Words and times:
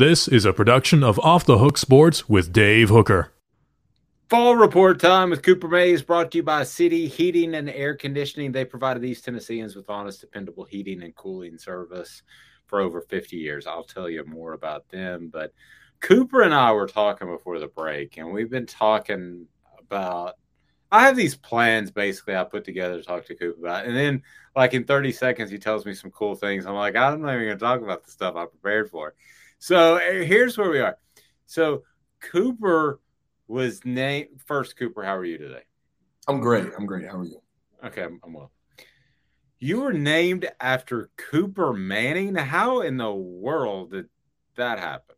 This 0.00 0.28
is 0.28 0.46
a 0.46 0.54
production 0.54 1.04
of 1.04 1.18
Off 1.18 1.44
the 1.44 1.58
Hook 1.58 1.76
Sports 1.76 2.26
with 2.26 2.54
Dave 2.54 2.88
Hooker. 2.88 3.34
Vol 4.30 4.56
report 4.56 4.98
time 4.98 5.28
with 5.28 5.42
Cooper 5.42 5.68
Mays 5.68 6.00
brought 6.00 6.30
to 6.30 6.38
you 6.38 6.42
by 6.42 6.64
City 6.64 7.06
Heating 7.06 7.54
and 7.54 7.68
Air 7.68 7.94
Conditioning. 7.94 8.50
They 8.50 8.64
provided 8.64 9.02
these 9.02 9.20
Tennesseans 9.20 9.76
with 9.76 9.90
honest, 9.90 10.22
dependable 10.22 10.64
heating 10.64 11.02
and 11.02 11.14
cooling 11.14 11.58
service 11.58 12.22
for 12.64 12.80
over 12.80 13.02
50 13.02 13.36
years. 13.36 13.66
I'll 13.66 13.84
tell 13.84 14.08
you 14.08 14.24
more 14.24 14.54
about 14.54 14.88
them. 14.88 15.28
But 15.30 15.52
Cooper 16.00 16.40
and 16.40 16.54
I 16.54 16.72
were 16.72 16.88
talking 16.88 17.28
before 17.28 17.58
the 17.58 17.68
break, 17.68 18.16
and 18.16 18.32
we've 18.32 18.48
been 18.48 18.64
talking 18.64 19.48
about. 19.78 20.36
I 20.90 21.04
have 21.04 21.14
these 21.14 21.36
plans 21.36 21.90
basically 21.90 22.36
I 22.36 22.44
put 22.44 22.64
together 22.64 22.96
to 22.96 23.04
talk 23.04 23.26
to 23.26 23.34
Cooper 23.34 23.60
about. 23.60 23.84
And 23.84 23.94
then, 23.94 24.22
like, 24.56 24.72
in 24.72 24.84
30 24.84 25.12
seconds, 25.12 25.50
he 25.50 25.58
tells 25.58 25.84
me 25.84 25.92
some 25.92 26.10
cool 26.10 26.34
things. 26.34 26.64
I'm 26.64 26.74
like, 26.74 26.96
I'm 26.96 27.20
not 27.20 27.34
even 27.34 27.48
going 27.48 27.58
to 27.58 27.62
talk 27.62 27.82
about 27.82 28.02
the 28.02 28.10
stuff 28.10 28.34
I 28.34 28.46
prepared 28.46 28.88
for. 28.88 29.12
So 29.60 29.96
eh, 29.96 30.24
here's 30.24 30.58
where 30.58 30.70
we 30.70 30.80
are. 30.80 30.98
So 31.46 31.84
Cooper 32.20 33.00
was 33.46 33.84
named 33.84 34.40
first. 34.46 34.76
Cooper, 34.76 35.04
how 35.04 35.16
are 35.16 35.24
you 35.24 35.38
today? 35.38 35.62
I'm 36.26 36.40
great. 36.40 36.66
I'm 36.76 36.86
great. 36.86 37.06
How 37.06 37.18
are 37.18 37.24
you? 37.24 37.40
Okay, 37.84 38.02
I'm, 38.02 38.20
I'm 38.24 38.32
well. 38.32 38.50
You 39.58 39.82
were 39.82 39.92
named 39.92 40.50
after 40.60 41.10
Cooper 41.16 41.72
Manning. 41.74 42.34
How 42.34 42.80
in 42.80 42.96
the 42.96 43.12
world 43.12 43.92
did 43.92 44.08
that 44.56 44.78
happen? 44.78 45.16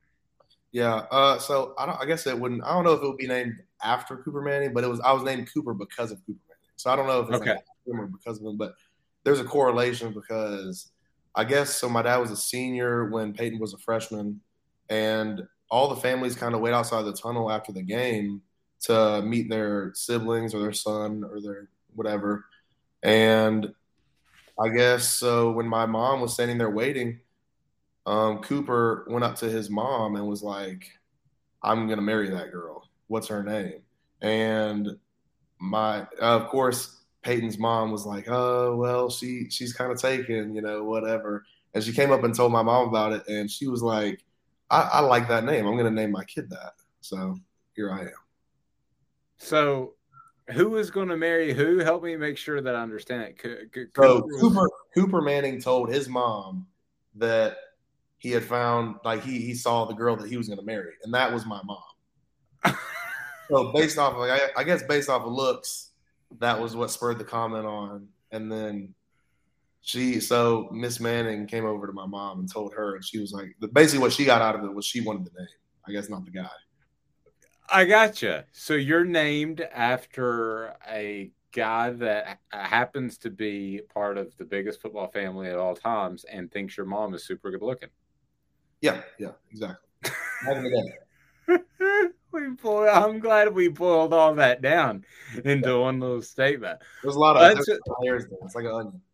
Yeah. 0.73 0.95
Uh, 1.11 1.39
so 1.39 1.75
I 1.79 1.87
don't. 1.87 2.01
I 2.01 2.05
guess 2.05 2.27
it 2.27 2.39
wouldn't. 2.39 2.65
I 2.65 2.73
don't 2.73 2.85
know 2.85 2.95
if 2.95 3.03
it 3.03 3.07
would 3.07 3.19
be 3.19 3.29
named 3.29 3.55
after 3.85 4.17
Cooper 4.17 4.43
Manning, 4.43 4.73
but 4.73 4.83
it 4.83 4.89
was. 4.89 5.01
I 5.01 5.13
was 5.13 5.23
named 5.23 5.53
Cooper 5.53 5.75
because 5.75 6.11
of 6.11 6.19
Cooper 6.27 6.41
Manning. 6.49 6.71
So 6.77 6.91
I 6.91 6.97
don't 6.97 7.07
know 7.07 7.21
if 7.21 7.29
it's 7.29 7.37
Okay. 7.41 7.51
like 7.51 7.59
after 7.59 7.91
him 7.93 8.01
or 8.01 8.07
because 8.07 8.41
of 8.41 8.47
him, 8.47 8.57
but 8.57 8.75
there's 9.23 9.39
a 9.41 9.45
correlation 9.45 10.13
because 10.13 10.91
I 11.35 11.45
guess 11.45 11.75
so. 11.75 11.89
My 11.89 12.03
dad 12.03 12.19
was 12.19 12.31
a 12.31 12.37
senior 12.37 13.09
when 13.09 13.33
Peyton 13.33 13.59
was 13.59 13.75
a 13.75 13.79
freshman, 13.79 14.41
and 14.89 15.43
all 15.71 15.89
the 15.89 16.01
families 16.01 16.35
kind 16.35 16.55
of 16.55 16.61
wait 16.61 16.75
outside 16.75 17.03
the 17.03 17.13
tunnel 17.13 17.51
after 17.51 17.73
the 17.73 17.83
game 17.83 18.43
to 18.83 19.23
meet 19.23 19.49
their 19.49 19.93
siblings 19.95 20.55
or 20.55 20.61
their 20.61 20.73
son 20.73 21.25
or 21.25 21.41
their 21.41 21.69
whatever. 21.95 22.45
And 23.03 23.73
I 24.61 24.69
guess 24.69 25.09
so 25.09 25.53
when 25.53 25.67
my 25.67 25.87
mom 25.87 26.21
was 26.21 26.35
standing 26.35 26.59
there 26.59 26.71
waiting, 26.71 27.21
um, 28.05 28.41
Cooper 28.41 29.07
went 29.09 29.25
up 29.25 29.37
to 29.37 29.49
his 29.49 29.71
mom 29.71 30.17
and 30.17 30.27
was 30.27 30.43
like, 30.43 30.85
I'm 31.63 31.87
to 31.89 32.03
marry 32.03 32.29
that 32.31 32.51
girl. 32.51 32.89
What's 33.07 33.29
her 33.29 33.43
name? 33.43 33.83
And 34.21 34.97
my, 35.59 36.07
of 36.21 36.49
course, 36.49 37.02
Peyton's 37.23 37.59
mom 37.59 37.93
was 37.93 38.05
like, 38.05 38.29
oh, 38.29 38.77
well, 38.77 39.11
she, 39.11 39.49
she's 39.51 39.73
kind 39.73 39.93
of 39.93 40.01
taken, 40.01 40.55
you 40.55 40.63
know, 40.63 40.85
whatever. 40.85 41.45
And 41.75 41.83
she 41.83 41.93
came 41.93 42.11
up 42.11 42.25
and 42.25 42.35
told 42.35 42.53
my 42.53 42.63
mom 42.63 42.89
about 42.89 43.13
it. 43.13 43.27
And 43.29 43.51
she 43.51 43.69
was 43.69 43.83
like, 43.83 44.25
I, 44.71 44.83
I 44.95 45.01
like 45.01 45.29
that 45.29 45.45
name. 45.45 45.67
I'm 45.67 45.77
going 45.77 45.85
to 45.85 45.91
name 45.91 46.11
my 46.11 46.25
kid 46.25 46.51
that. 46.51 46.73
So 47.01 47.37
here 47.75 47.93
I 47.93 48.03
am. 48.03 48.11
So, 49.39 49.95
who 50.51 50.77
is 50.77 50.91
going 50.91 51.09
to 51.09 51.17
marry 51.17 51.53
who? 51.53 51.79
Help 51.79 52.03
me 52.03 52.17
make 52.17 52.37
sure 52.37 52.61
that 52.61 52.75
I 52.75 52.81
understand 52.81 53.23
it. 53.23 53.89
So 53.97 54.23
Cooper 54.41 54.69
Cooper 54.95 55.21
Manning 55.21 55.61
told 55.61 55.93
his 55.93 56.09
mom 56.09 56.67
that 57.17 57.57
he 58.19 58.31
had 58.31 58.45
found 58.45 58.97
like 59.05 59.23
he 59.23 59.41
he 59.41 59.55
saw 59.55 59.85
the 59.85 59.95
girl 59.95 60.17
that 60.17 60.29
he 60.29 60.37
was 60.37 60.49
going 60.49 60.59
to 60.59 60.65
marry, 60.65 60.93
and 61.05 61.13
that 61.15 61.33
was 61.33 61.47
my 61.47 61.61
mom. 61.65 61.83
so 63.49 63.73
based 63.73 63.99
off 63.99 64.17
like 64.17 64.31
I, 64.31 64.61
I 64.61 64.65
guess 64.65 64.83
based 64.83 65.09
off 65.09 65.23
of 65.23 65.33
looks, 65.33 65.91
that 66.41 66.61
was 66.61 66.77
what 66.77 66.91
spurred 66.91 67.19
the 67.19 67.25
comment 67.25 67.67
on, 67.67 68.09
and 68.31 68.51
then 68.51 68.95
she 69.83 70.21
so 70.21 70.69
Miss 70.73 71.01
Manning 71.01 71.47
came 71.47 71.65
over 71.65 71.87
to 71.87 71.93
my 71.93 72.07
mom 72.07 72.41
and 72.41 72.51
told 72.51 72.73
her, 72.75 72.95
and 72.97 73.05
she 73.05 73.19
was 73.19 73.33
like, 73.33 73.55
basically 73.73 74.01
what 74.01 74.13
she 74.13 74.25
got 74.25 74.41
out 74.41 74.55
of 74.55 74.65
it 74.65 74.75
was 74.75 74.87
she 74.87 75.01
wanted 75.01 75.25
the 75.27 75.31
name. 75.39 75.49
I 75.87 75.93
guess 75.93 76.09
not 76.09 76.25
the 76.25 76.31
guy. 76.31 76.49
I 77.69 77.85
gotcha. 77.85 78.47
So 78.53 78.75
you're 78.75 79.05
named 79.05 79.61
after 79.61 80.77
a 80.89 81.33
guy 81.53 81.91
that 81.91 82.39
happens 82.51 83.19
to 83.19 83.31
be 83.31 83.81
part 83.93 84.19
of 84.19 84.37
the 84.37 84.45
biggest 84.45 84.81
football 84.81 85.09
family 85.09 85.49
at 85.49 85.59
all 85.59 85.75
times 85.75 86.25
and 86.25 86.51
thinks 86.51 86.77
your 86.77 86.87
mom 86.87 87.15
is 87.15 87.27
super 87.27 87.51
good 87.51 87.63
looking. 87.63 87.89
Yeah, 88.81 89.01
yeah, 89.19 89.33
exactly. 89.51 89.89
Back 92.33 92.43
in 92.43 92.57
the 92.57 92.63
day. 92.63 92.81
we 92.81 92.89
I'm 92.89 93.19
glad 93.21 93.55
we 93.55 93.69
boiled 93.69 94.13
all 94.13 94.35
that 94.35 94.63
down 94.63 95.05
into 95.45 95.81
one 95.81 96.01
little 96.01 96.23
statement. 96.23 96.81
There's 97.03 97.17
a 97.17 97.21
lot 97.21 97.37
of 97.37 97.43
layers 98.01 98.27
there. 98.29 98.39
It's 98.45 98.55
like 98.55 98.65
an 98.65 98.73
onion. 98.73 99.01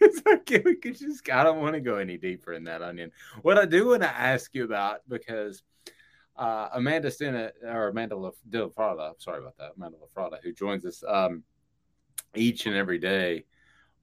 It's 0.00 0.22
okay. 0.24 0.62
We 0.64 0.76
could 0.76 0.96
just, 0.96 1.28
I 1.28 1.42
don't 1.42 1.60
want 1.60 1.74
to 1.74 1.80
go 1.80 1.96
any 1.96 2.16
deeper 2.16 2.52
in 2.52 2.62
that 2.64 2.82
onion. 2.82 3.10
What 3.42 3.58
I 3.58 3.64
do 3.64 3.88
want 3.88 4.02
to 4.02 4.08
ask 4.08 4.54
you 4.54 4.62
about, 4.62 5.00
because 5.08 5.64
uh, 6.36 6.68
Amanda 6.72 7.08
Stena, 7.08 7.50
or 7.64 7.88
Amanda 7.88 8.16
La, 8.16 8.30
De 8.48 8.62
La 8.62 8.68
Frada, 8.68 9.20
sorry 9.20 9.38
about 9.38 9.56
that, 9.58 9.72
Amanda 9.76 9.96
LaFrada, 9.98 10.36
who 10.40 10.52
joins 10.52 10.86
us 10.86 11.02
um, 11.08 11.42
each 12.36 12.66
and 12.66 12.76
every 12.76 12.98
day 12.98 13.44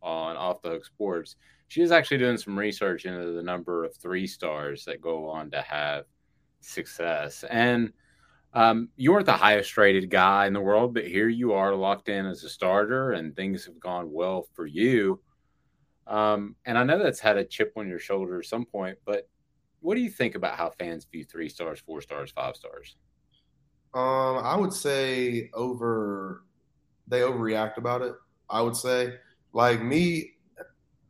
on 0.02 0.36
Off 0.36 0.62
the 0.62 0.70
Hook 0.70 0.84
Sports, 0.84 1.38
she 1.70 1.82
is 1.82 1.94
actually 1.94 2.18
doing 2.18 2.38
some 2.38 2.60
research 2.60 3.06
into 3.06 3.32
the 3.32 3.42
number 3.42 3.86
of 3.86 3.96
three 3.96 4.28
stars 4.28 4.84
that 4.86 5.00
go 5.00 5.30
on 5.30 5.50
to 5.52 5.62
have 5.62 6.06
success. 6.60 7.46
And 7.50 7.94
um, 8.56 8.88
you 8.96 9.12
weren't 9.12 9.26
the 9.26 9.34
highest 9.34 9.76
rated 9.76 10.10
guy 10.10 10.48
in 10.48 10.54
the 10.54 10.62
world, 10.62 10.94
but 10.94 11.06
here 11.06 11.28
you 11.28 11.52
are 11.52 11.76
locked 11.76 12.08
in 12.08 12.26
as 12.26 12.44
a 12.46 12.50
starter, 12.50 13.12
and 13.12 13.36
things 13.36 13.66
have 13.66 13.80
gone 13.82 14.10
well 14.12 14.48
for 14.54 14.66
you. 14.66 15.20
Um, 16.08 16.56
and 16.66 16.78
I 16.78 16.84
know 16.84 16.98
that's 16.98 17.20
had 17.20 17.38
a 17.38 17.44
chip 17.44 17.74
on 17.76 17.90
your 17.90 18.00
shoulder 18.00 18.40
at 18.40 18.46
some 18.46 18.66
point, 18.66 18.98
but 19.06 19.28
what 19.82 19.96
do 19.96 20.02
you 20.02 20.10
think 20.10 20.36
about 20.36 20.58
how 20.58 20.70
fans 20.70 21.06
view 21.12 21.26
three 21.26 21.50
stars, 21.50 21.82
four 21.86 22.02
stars, 22.02 22.32
five 22.32 22.56
stars? 22.56 22.96
Um, 23.94 24.38
I 24.38 24.56
would 24.56 24.74
say 24.74 25.50
over 25.54 26.44
they 27.08 27.20
overreact 27.22 27.78
about 27.78 28.02
it. 28.02 28.14
I 28.50 28.62
would 28.62 28.76
say, 28.76 29.16
like 29.54 29.82
me, 29.82 30.34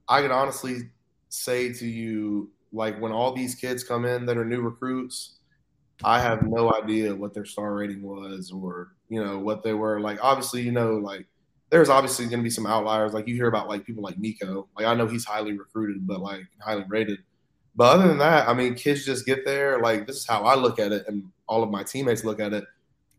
I 0.08 0.22
can 0.22 0.32
honestly 0.32 0.90
say 1.30 1.74
to 1.74 1.88
you, 1.88 2.52
like 2.74 3.00
when 3.00 3.12
all 3.12 3.34
these 3.34 3.56
kids 3.56 3.84
come 3.84 4.04
in 4.06 4.26
that 4.26 4.38
are 4.38 4.46
new 4.46 4.62
recruits, 4.62 5.38
I 6.04 6.20
have 6.20 6.44
no 6.44 6.74
idea 6.74 7.16
what 7.16 7.34
their 7.34 7.46
star 7.46 7.74
rating 7.74 8.02
was 8.02 8.52
or 8.52 8.92
you 9.10 9.24
know 9.24 9.40
what 9.40 9.64
they 9.64 9.74
were. 9.74 10.00
Like 10.00 10.20
obviously, 10.22 10.62
you 10.62 10.72
know, 10.72 10.96
like 10.96 11.28
there's 11.70 11.90
obviously 11.90 12.26
going 12.26 12.40
to 12.40 12.44
be 12.44 12.50
some 12.50 12.66
outliers. 12.66 13.14
Like 13.14 13.28
you 13.28 13.36
hear 13.36 13.48
about 13.48 13.68
like 13.68 13.86
people 13.86 14.04
like 14.04 14.18
Nico. 14.18 14.68
Like 14.78 14.86
I 14.86 14.94
know 14.94 15.08
he's 15.08 15.26
highly 15.26 15.58
recruited, 15.58 16.06
but 16.06 16.20
like 16.20 16.46
highly 16.62 16.86
rated. 16.88 17.20
But 17.76 17.96
other 17.96 18.08
than 18.08 18.20
that, 18.20 18.48
I 18.48 18.54
mean, 18.54 18.76
kids 18.76 19.06
just 19.06 19.26
get 19.26 19.46
there. 19.46 19.80
Like 19.82 20.08
this 20.08 20.18
is 20.18 20.28
how 20.28 20.44
I 20.44 20.56
look 20.56 20.80
at 20.80 20.92
it, 20.92 21.06
and 21.08 21.30
all 21.48 21.64
of 21.64 21.70
my 21.70 21.84
teammates 21.84 22.24
look 22.24 22.40
at 22.40 22.54
it. 22.54 22.64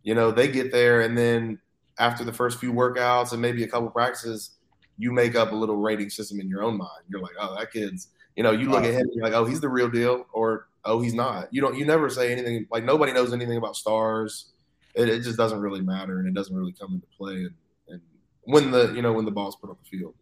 You 0.02 0.14
know, 0.14 0.30
they 0.30 0.48
get 0.48 0.72
there, 0.72 1.02
and 1.02 1.16
then 1.16 1.58
after 1.98 2.24
the 2.24 2.32
first 2.32 2.58
few 2.58 2.72
workouts 2.72 3.32
and 3.32 3.42
maybe 3.42 3.64
a 3.64 3.68
couple 3.68 3.90
practices, 3.90 4.52
you 4.98 5.12
make 5.12 5.34
up 5.34 5.52
a 5.52 5.54
little 5.54 5.76
rating 5.76 6.10
system 6.10 6.40
in 6.40 6.48
your 6.48 6.62
own 6.62 6.76
mind. 6.76 7.04
You're 7.08 7.20
like, 7.20 7.34
oh, 7.38 7.56
that 7.58 7.72
kid's. 7.72 8.08
You 8.36 8.42
know, 8.42 8.50
you 8.50 8.70
look 8.70 8.84
at 8.84 8.92
him, 8.92 9.00
and 9.00 9.14
you're 9.14 9.24
like, 9.24 9.34
oh, 9.34 9.46
he's 9.46 9.60
the 9.60 9.68
real 9.68 9.88
deal, 9.88 10.26
or 10.32 10.68
oh, 10.86 11.00
he's 11.00 11.14
not. 11.14 11.48
You 11.52 11.60
don't. 11.60 11.76
You 11.76 11.84
never 11.84 12.08
say 12.08 12.32
anything. 12.32 12.66
Like 12.70 12.84
nobody 12.84 13.12
knows 13.12 13.32
anything 13.32 13.58
about 13.58 13.76
stars. 13.76 14.52
It, 14.94 15.08
it 15.08 15.22
just 15.22 15.36
doesn't 15.36 15.60
really 15.60 15.82
matter, 15.82 16.18
and 16.18 16.28
it 16.28 16.34
doesn't 16.34 16.56
really 16.56 16.72
come 16.72 16.94
into 16.94 17.06
play. 17.18 17.34
And, 17.34 17.54
and 17.88 18.00
when 18.44 18.70
the 18.70 18.92
you 18.94 19.02
know 19.02 19.12
when 19.12 19.24
the 19.24 19.30
ball's 19.30 19.56
put 19.56 19.70
on 19.70 19.76
the 19.82 19.98
field. 19.98 20.14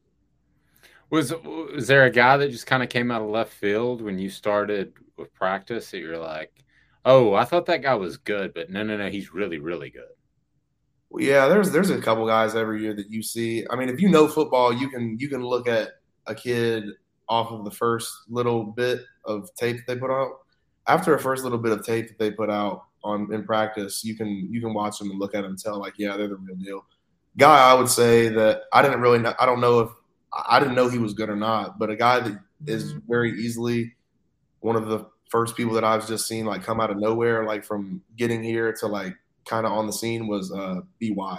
Was 1.11 1.33
was 1.45 1.87
there 1.87 2.05
a 2.05 2.11
guy 2.11 2.37
that 2.39 2.51
just 2.51 2.67
kind 2.67 2.83
of 2.83 2.89
came 2.89 3.11
out 3.11 3.23
of 3.23 3.29
left 3.29 3.53
field 3.53 4.03
when 4.03 4.19
you 4.19 4.31
started 4.31 4.95
with 5.17 5.33
practice 5.35 5.91
that 5.91 5.99
you're 5.99 6.19
like, 6.19 6.53
oh, 7.05 7.35
I 7.35 7.45
thought 7.45 7.67
that 7.67 7.83
guy 7.83 7.95
was 7.95 8.17
good, 8.17 8.55
but 8.55 8.71
no, 8.71 8.83
no, 8.83 8.97
no, 8.97 9.09
he's 9.09 9.33
really, 9.33 9.59
really 9.59 9.91
good. 9.91 10.03
Well, 11.11 11.23
yeah, 11.23 11.47
there's 11.47 11.71
there's 11.71 11.91
a 11.91 12.01
couple 12.01 12.27
guys 12.27 12.57
every 12.57 12.83
year 12.83 12.95
that 12.95 13.11
you 13.11 13.23
see. 13.23 13.65
I 13.71 13.77
mean, 13.77 13.89
if 13.89 14.01
you 14.01 14.09
know 14.09 14.27
football, 14.27 14.73
you 14.73 14.89
can 14.89 15.17
you 15.21 15.29
can 15.29 15.45
look 15.45 15.69
at 15.69 15.91
a 16.27 16.35
kid 16.35 16.85
off 17.29 17.51
of 17.51 17.65
the 17.65 17.71
first 17.71 18.13
little 18.29 18.65
bit 18.65 19.03
of 19.25 19.49
tape 19.55 19.77
that 19.77 19.87
they 19.87 19.99
put 19.99 20.11
out. 20.11 20.41
After 20.87 21.15
a 21.15 21.19
first 21.19 21.45
little 21.45 21.59
bit 21.59 21.73
of 21.73 21.85
tape 21.85 22.09
that 22.09 22.19
they 22.19 22.31
put 22.31 22.51
out 22.51 22.85
on 23.03 23.33
in 23.33 23.45
practice, 23.45 24.05
you 24.05 24.17
can 24.17 24.49
you 24.51 24.61
can 24.61 24.75
watch 24.75 24.99
them 24.99 25.11
and 25.11 25.19
look 25.19 25.35
at 25.35 25.43
them 25.43 25.51
and 25.51 25.59
tell 25.59 25.79
like, 25.79 25.95
yeah, 25.99 26.17
they're 26.17 26.29
the 26.29 26.37
real 26.37 26.57
deal. 26.57 26.85
Guy, 27.37 27.71
I 27.71 27.75
would 27.75 27.89
say 27.89 28.29
that 28.29 28.63
I 28.73 28.83
didn't 28.83 29.01
really 29.01 29.19
know, 29.19 29.35
I 29.39 29.47
don't 29.47 29.61
know 29.61 29.81
if 29.81 29.91
I 30.47 30.59
didn't 30.59 30.75
know 30.75 30.89
he 30.89 30.99
was 30.99 31.15
good 31.15 31.31
or 31.31 31.37
not, 31.37 31.79
but 31.79 31.91
a 31.91 31.97
guy 31.97 32.21
that 32.21 32.39
is 32.67 32.93
very 33.09 33.33
easily 33.41 33.95
one 34.61 34.77
of 34.77 34.87
the 34.87 35.07
first 35.31 35.57
people 35.57 35.75
that 35.75 35.85
I've 35.85 36.07
just 36.07 36.27
seen 36.27 36.47
like 36.47 36.63
come 36.63 36.81
out 36.81 36.91
of 36.91 36.97
nowhere, 36.99 37.45
like 37.45 37.65
from 37.65 38.03
getting 38.17 38.43
here 38.43 38.73
to 38.75 38.87
like 38.87 39.15
kind 39.45 39.67
of 39.67 39.73
on 39.73 39.87
the 39.87 39.93
scene 39.93 40.27
was 40.27 40.53
uh, 40.53 40.81
BY. 41.01 41.39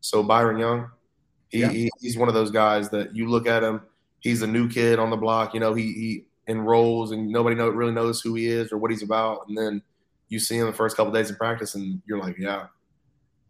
So 0.00 0.22
Byron 0.22 0.58
Young, 0.58 0.90
he, 1.48 1.60
yeah. 1.60 1.68
he, 1.68 1.90
he's 2.00 2.16
one 2.18 2.28
of 2.28 2.34
those 2.34 2.50
guys 2.50 2.90
that 2.90 3.14
you 3.14 3.28
look 3.28 3.46
at 3.46 3.62
him, 3.62 3.82
he's 4.20 4.42
a 4.42 4.46
new 4.46 4.68
kid 4.68 4.98
on 4.98 5.10
the 5.10 5.16
block. 5.16 5.54
You 5.54 5.60
know, 5.60 5.74
he 5.74 5.92
he 5.92 6.24
enrolls 6.48 7.12
and 7.12 7.28
nobody 7.28 7.56
know, 7.56 7.68
really 7.68 7.92
knows 7.92 8.20
who 8.20 8.34
he 8.34 8.46
is 8.46 8.72
or 8.72 8.78
what 8.78 8.90
he's 8.90 9.02
about, 9.02 9.48
and 9.48 9.56
then 9.56 9.82
you 10.28 10.38
see 10.38 10.58
him 10.58 10.66
the 10.66 10.72
first 10.72 10.96
couple 10.96 11.12
days 11.12 11.30
in 11.30 11.36
practice, 11.36 11.74
and 11.74 12.00
you're 12.06 12.18
like, 12.18 12.36
yeah, 12.38 12.66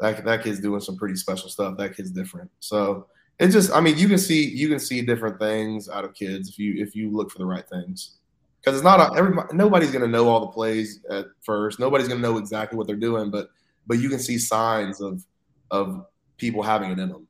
that 0.00 0.24
that 0.24 0.42
kid's 0.42 0.60
doing 0.60 0.80
some 0.80 0.96
pretty 0.96 1.16
special 1.16 1.48
stuff. 1.48 1.76
That 1.76 1.96
kid's 1.96 2.10
different. 2.10 2.50
So 2.60 3.06
it 3.38 3.48
just 3.48 3.72
I 3.72 3.80
mean 3.80 3.98
you 3.98 4.08
can 4.08 4.18
see 4.18 4.48
you 4.48 4.68
can 4.68 4.78
see 4.78 5.02
different 5.02 5.38
things 5.38 5.88
out 5.88 6.04
of 6.04 6.14
kids 6.14 6.48
if 6.48 6.58
you 6.58 6.82
if 6.82 6.94
you 6.94 7.10
look 7.10 7.30
for 7.30 7.38
the 7.38 7.46
right 7.46 7.68
things 7.68 8.16
because 8.60 8.76
it's 8.76 8.84
not 8.84 9.00
a, 9.00 9.16
everybody 9.16 9.54
nobody's 9.54 9.90
going 9.90 10.02
to 10.04 10.08
know 10.10 10.28
all 10.28 10.40
the 10.40 10.46
plays 10.52 11.00
at 11.10 11.26
first 11.42 11.78
nobody's 11.78 12.08
going 12.08 12.20
to 12.20 12.26
know 12.26 12.38
exactly 12.38 12.78
what 12.78 12.86
they're 12.86 12.96
doing 12.96 13.30
but 13.30 13.50
but 13.86 13.98
you 13.98 14.08
can 14.08 14.18
see 14.18 14.38
signs 14.38 15.00
of 15.00 15.22
of 15.70 16.06
people 16.38 16.62
having 16.62 16.90
it 16.90 16.98
in 16.98 17.08
them 17.08 17.25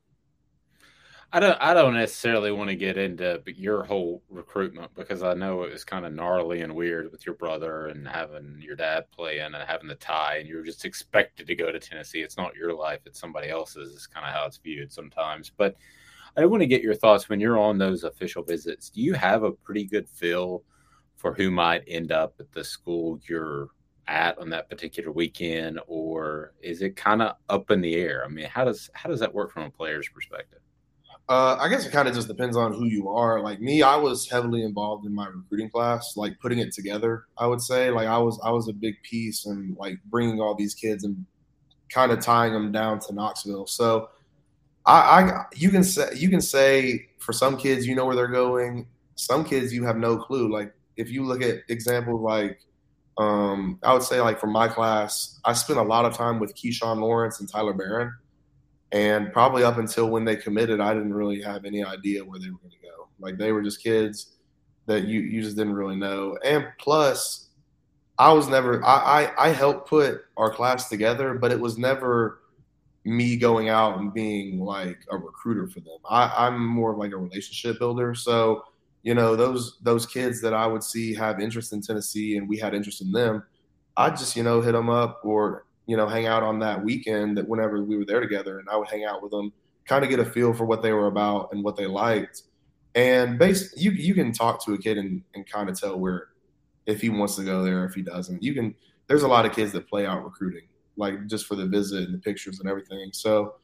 I 1.33 1.41
don't 1.41 1.57
I 1.59 1.73
don't 1.73 1.93
necessarily 1.93 2.51
want 2.51 2.69
to 2.69 2.75
get 2.75 2.97
into 2.97 3.41
your 3.47 3.83
whole 3.83 4.23
recruitment 4.29 4.95
because 4.95 5.23
I 5.23 5.33
know 5.33 5.63
it 5.63 5.71
was 5.71 5.83
kind 5.83 6.05
of 6.05 6.13
gnarly 6.13 6.61
and 6.61 6.73
weird 6.73 7.11
with 7.11 7.25
your 7.25 7.35
brother 7.35 7.87
and 7.87 8.07
having 8.07 8.59
your 8.61 8.77
dad 8.77 9.11
playing 9.11 9.53
and 9.53 9.55
having 9.55 9.89
the 9.89 9.95
tie 9.95 10.37
and 10.37 10.47
you're 10.47 10.63
just 10.63 10.85
expected 10.85 11.47
to 11.47 11.55
go 11.55 11.69
to 11.69 11.79
Tennessee. 11.79 12.21
It's 12.21 12.37
not 12.37 12.55
your 12.55 12.73
life, 12.73 13.01
it's 13.05 13.19
somebody 13.19 13.49
else's. 13.49 13.93
It's 13.93 14.07
kind 14.07 14.25
of 14.25 14.33
how 14.33 14.45
it's 14.45 14.57
viewed 14.57 14.91
sometimes. 14.91 15.51
But 15.55 15.75
I 16.37 16.45
want 16.45 16.61
to 16.61 16.67
get 16.67 16.81
your 16.81 16.95
thoughts 16.95 17.27
when 17.27 17.39
you're 17.41 17.59
on 17.59 17.77
those 17.77 18.03
official 18.03 18.43
visits. 18.43 18.89
Do 18.89 19.01
you 19.01 19.13
have 19.13 19.43
a 19.43 19.51
pretty 19.51 19.83
good 19.85 20.07
feel 20.07 20.63
for 21.15 21.33
who 21.33 21.51
might 21.51 21.83
end 21.87 22.11
up 22.11 22.35
at 22.39 22.51
the 22.53 22.63
school 22.63 23.19
you're 23.27 23.69
at 24.07 24.37
on 24.37 24.49
that 24.51 24.69
particular 24.69 25.11
weekend, 25.11 25.79
or 25.87 26.53
is 26.61 26.81
it 26.81 26.95
kind 26.95 27.21
of 27.21 27.35
up 27.49 27.71
in 27.71 27.81
the 27.81 27.95
air? 27.95 28.23
I 28.23 28.29
mean, 28.29 28.45
how 28.45 28.63
does 28.65 28.89
how 28.93 29.09
does 29.09 29.19
that 29.19 29.33
work 29.33 29.51
from 29.51 29.63
a 29.63 29.69
player's 29.71 30.07
perspective? 30.09 30.59
Uh, 31.29 31.57
I 31.59 31.67
guess 31.67 31.85
it 31.85 31.91
kind 31.91 32.07
of 32.07 32.15
just 32.15 32.29
depends 32.29 32.55
on 32.55 32.71
who 32.73 32.85
you 32.85 33.09
are. 33.09 33.41
Like 33.41 33.59
me, 33.59 33.81
I 33.81 33.97
was 33.97 34.29
heavily 34.29 34.63
involved 34.63 35.05
in 35.05 35.13
my 35.13 35.27
recruiting 35.27 35.69
class, 35.69 36.15
like 36.15 36.39
putting 36.39 36.59
it 36.59 36.73
together. 36.73 37.25
I 37.37 37.47
would 37.47 37.61
say, 37.61 37.89
like 37.91 38.07
I 38.07 38.17
was, 38.17 38.39
I 38.45 38.51
was 38.51 38.69
a 38.69 38.73
big 38.73 38.95
piece 39.03 39.45
and 39.45 39.75
like 39.77 39.99
bringing 40.05 40.39
all 40.39 40.55
these 40.55 40.73
kids 40.73 41.03
and 41.03 41.25
kind 41.89 42.11
of 42.11 42.21
tying 42.21 42.53
them 42.53 42.71
down 42.71 42.99
to 42.99 43.13
Knoxville. 43.13 43.67
So 43.67 44.09
I, 44.85 44.93
I 44.93 45.43
you 45.55 45.69
can 45.69 45.83
say 45.83 46.09
you 46.15 46.29
can 46.29 46.41
say 46.41 47.09
for 47.19 47.33
some 47.33 47.57
kids 47.57 47.85
you 47.85 47.93
know 47.93 48.05
where 48.05 48.15
they're 48.15 48.27
going. 48.27 48.87
Some 49.15 49.43
kids 49.43 49.73
you 49.73 49.83
have 49.83 49.97
no 49.97 50.17
clue. 50.17 50.51
Like 50.51 50.73
if 50.95 51.09
you 51.11 51.25
look 51.25 51.41
at 51.41 51.57
examples 51.69 52.21
like 52.21 52.61
um, 53.17 53.79
I 53.83 53.93
would 53.93 54.03
say 54.03 54.21
like 54.21 54.39
for 54.39 54.47
my 54.47 54.67
class, 54.67 55.39
I 55.43 55.53
spent 55.53 55.79
a 55.79 55.83
lot 55.83 56.05
of 56.05 56.13
time 56.13 56.39
with 56.39 56.55
Keyshawn 56.55 56.99
Lawrence 56.99 57.39
and 57.39 57.49
Tyler 57.49 57.73
Baron. 57.73 58.13
And 58.91 59.33
probably 59.33 59.63
up 59.63 59.77
until 59.77 60.09
when 60.09 60.23
they 60.23 60.35
committed, 60.35 60.79
I 60.79 60.93
didn't 60.93 61.13
really 61.13 61.41
have 61.41 61.65
any 61.65 61.83
idea 61.83 62.23
where 62.23 62.39
they 62.39 62.49
were 62.49 62.57
going 62.57 62.71
to 62.71 62.87
go. 62.87 63.09
Like 63.19 63.37
they 63.37 63.51
were 63.51 63.61
just 63.61 63.83
kids 63.83 64.35
that 64.85 65.05
you, 65.05 65.19
you 65.19 65.41
just 65.41 65.57
didn't 65.57 65.73
really 65.73 65.97
know. 65.97 66.37
And 66.45 66.67
plus, 66.79 67.49
I 68.17 68.31
was 68.31 68.47
never 68.47 68.83
I, 68.83 69.25
I, 69.37 69.47
I 69.47 69.49
helped 69.49 69.89
put 69.89 70.21
our 70.37 70.49
class 70.49 70.89
together, 70.89 71.33
but 71.35 71.51
it 71.51 71.59
was 71.59 71.77
never 71.77 72.39
me 73.03 73.37
going 73.37 73.69
out 73.69 73.99
and 73.99 74.13
being 74.13 74.59
like 74.59 74.99
a 75.11 75.17
recruiter 75.17 75.67
for 75.67 75.81
them. 75.81 75.99
I, 76.09 76.47
I'm 76.47 76.65
more 76.65 76.91
of 76.91 76.97
like 76.97 77.11
a 77.11 77.17
relationship 77.17 77.79
builder. 77.79 78.15
So, 78.15 78.63
you 79.03 79.13
know, 79.13 79.35
those 79.35 79.77
those 79.81 80.05
kids 80.05 80.41
that 80.41 80.53
I 80.53 80.65
would 80.65 80.83
see 80.83 81.13
have 81.13 81.39
interest 81.39 81.73
in 81.73 81.81
Tennessee 81.81 82.37
and 82.37 82.49
we 82.49 82.57
had 82.57 82.73
interest 82.73 83.01
in 83.01 83.11
them, 83.11 83.43
I 83.95 84.09
just, 84.09 84.35
you 84.35 84.43
know, 84.43 84.61
hit 84.61 84.71
them 84.71 84.89
up 84.89 85.21
or, 85.23 85.66
you 85.87 85.97
know, 85.97 86.07
hang 86.07 86.27
out 86.27 86.43
on 86.43 86.59
that 86.59 86.83
weekend 86.83 87.37
that 87.37 87.47
whenever 87.47 87.81
we 87.83 87.97
were 87.97 88.05
there 88.05 88.19
together 88.19 88.59
and 88.59 88.69
I 88.69 88.75
would 88.75 88.89
hang 88.89 89.05
out 89.05 89.23
with 89.23 89.31
them, 89.31 89.51
kind 89.85 90.03
of 90.03 90.09
get 90.09 90.19
a 90.19 90.25
feel 90.25 90.53
for 90.53 90.65
what 90.65 90.81
they 90.81 90.91
were 90.91 91.07
about 91.07 91.49
and 91.51 91.63
what 91.63 91.75
they 91.75 91.87
liked. 91.87 92.43
And 92.93 93.39
base 93.39 93.73
you 93.75 93.91
you 93.91 94.13
can 94.13 94.31
talk 94.31 94.63
to 94.65 94.73
a 94.73 94.77
kid 94.77 94.97
and, 94.97 95.23
and 95.33 95.49
kind 95.49 95.69
of 95.69 95.79
tell 95.79 95.97
where 95.97 96.27
if 96.85 97.01
he 97.01 97.09
wants 97.09 97.35
to 97.37 97.43
go 97.43 97.63
there, 97.63 97.85
if 97.85 97.93
he 97.93 98.01
doesn't. 98.01 98.43
You 98.43 98.53
can 98.53 98.75
there's 99.07 99.23
a 99.23 99.27
lot 99.27 99.45
of 99.45 99.53
kids 99.53 99.71
that 99.71 99.87
play 99.87 100.05
out 100.05 100.23
recruiting 100.23 100.67
like 100.97 101.27
just 101.27 101.45
for 101.45 101.55
the 101.55 101.65
visit 101.65 102.03
and 102.03 102.13
the 102.13 102.17
pictures 102.17 102.59
and 102.59 102.69
everything. 102.69 103.11
So 103.13 103.55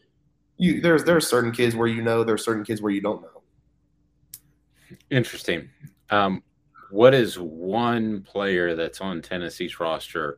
you 0.58 0.82
there's 0.82 1.04
there's 1.04 1.28
certain 1.28 1.52
kids 1.52 1.76
where 1.76 1.88
you 1.88 2.02
know 2.02 2.24
there's 2.24 2.46
certain 2.46 2.64
kids 2.64 2.82
where 2.82 2.92
you 2.92 3.02
don't 3.02 3.22
know. 3.22 4.98
Interesting. 5.10 5.70
Um, 6.10 6.44
what 6.92 7.14
is 7.14 7.40
one 7.40 8.22
player 8.22 8.76
that's 8.76 9.02
on 9.02 9.22
Tennessee's 9.22 9.80
roster 9.80 10.38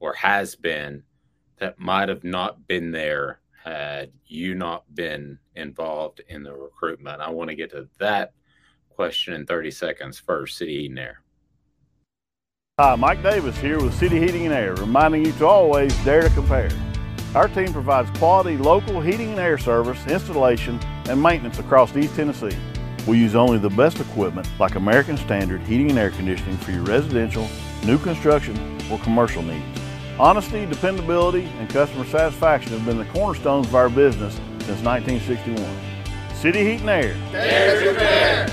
or 0.00 0.12
has 0.14 0.56
been 0.56 1.04
that 1.58 1.78
might 1.78 2.08
have 2.08 2.24
not 2.24 2.66
been 2.66 2.90
there 2.90 3.40
had 3.64 4.12
you 4.26 4.54
not 4.54 4.84
been 4.94 5.38
involved 5.54 6.20
in 6.28 6.42
the 6.42 6.54
recruitment? 6.54 7.20
I 7.20 7.30
want 7.30 7.50
to 7.50 7.56
get 7.56 7.70
to 7.70 7.88
that 7.98 8.32
question 8.90 9.34
in 9.34 9.46
30 9.46 9.70
seconds 9.70 10.18
first. 10.18 10.58
City 10.58 10.82
Heating 10.82 10.98
Air. 10.98 11.20
Hi, 12.78 12.96
Mike 12.96 13.22
Davis 13.22 13.56
here 13.58 13.80
with 13.80 13.94
City 13.94 14.18
Heating 14.18 14.46
and 14.46 14.54
Air, 14.54 14.74
reminding 14.74 15.24
you 15.24 15.32
to 15.32 15.46
always 15.46 15.96
dare 16.04 16.22
to 16.22 16.30
compare. 16.30 16.70
Our 17.34 17.48
team 17.48 17.72
provides 17.72 18.10
quality 18.18 18.56
local 18.56 19.00
heating 19.00 19.30
and 19.30 19.38
air 19.38 19.58
service, 19.58 20.04
installation, 20.06 20.78
and 21.08 21.22
maintenance 21.22 21.58
across 21.58 21.96
East 21.96 22.16
Tennessee. 22.16 22.56
We 23.06 23.18
use 23.18 23.34
only 23.34 23.58
the 23.58 23.70
best 23.70 24.00
equipment 24.00 24.48
like 24.58 24.76
American 24.76 25.16
Standard 25.16 25.60
heating 25.62 25.90
and 25.90 25.98
air 25.98 26.10
conditioning 26.10 26.56
for 26.58 26.70
your 26.70 26.82
residential, 26.82 27.48
new 27.84 27.98
construction, 27.98 28.56
or 28.90 28.98
commercial 29.00 29.42
needs. 29.42 29.83
Honesty, 30.18 30.64
dependability, 30.64 31.44
and 31.58 31.68
customer 31.68 32.04
satisfaction 32.04 32.70
have 32.72 32.84
been 32.86 32.98
the 32.98 33.04
cornerstones 33.06 33.66
of 33.66 33.74
our 33.74 33.88
business 33.88 34.34
since 34.60 34.80
1961. 34.82 35.58
City 36.36 36.64
Heat 36.64 36.80
and 36.82 36.90
Air. 36.90 37.16
Dare 37.32 37.80
to 37.80 37.86
compare. 37.88 38.48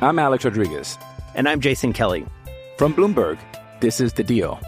I'm 0.00 0.18
Alex 0.18 0.44
Rodriguez. 0.44 0.98
And 1.36 1.48
I'm 1.48 1.60
Jason 1.60 1.92
Kelly. 1.92 2.26
From 2.76 2.92
Bloomberg, 2.92 3.38
this 3.80 4.00
is 4.00 4.12
The 4.12 4.24
Deal. 4.24 4.60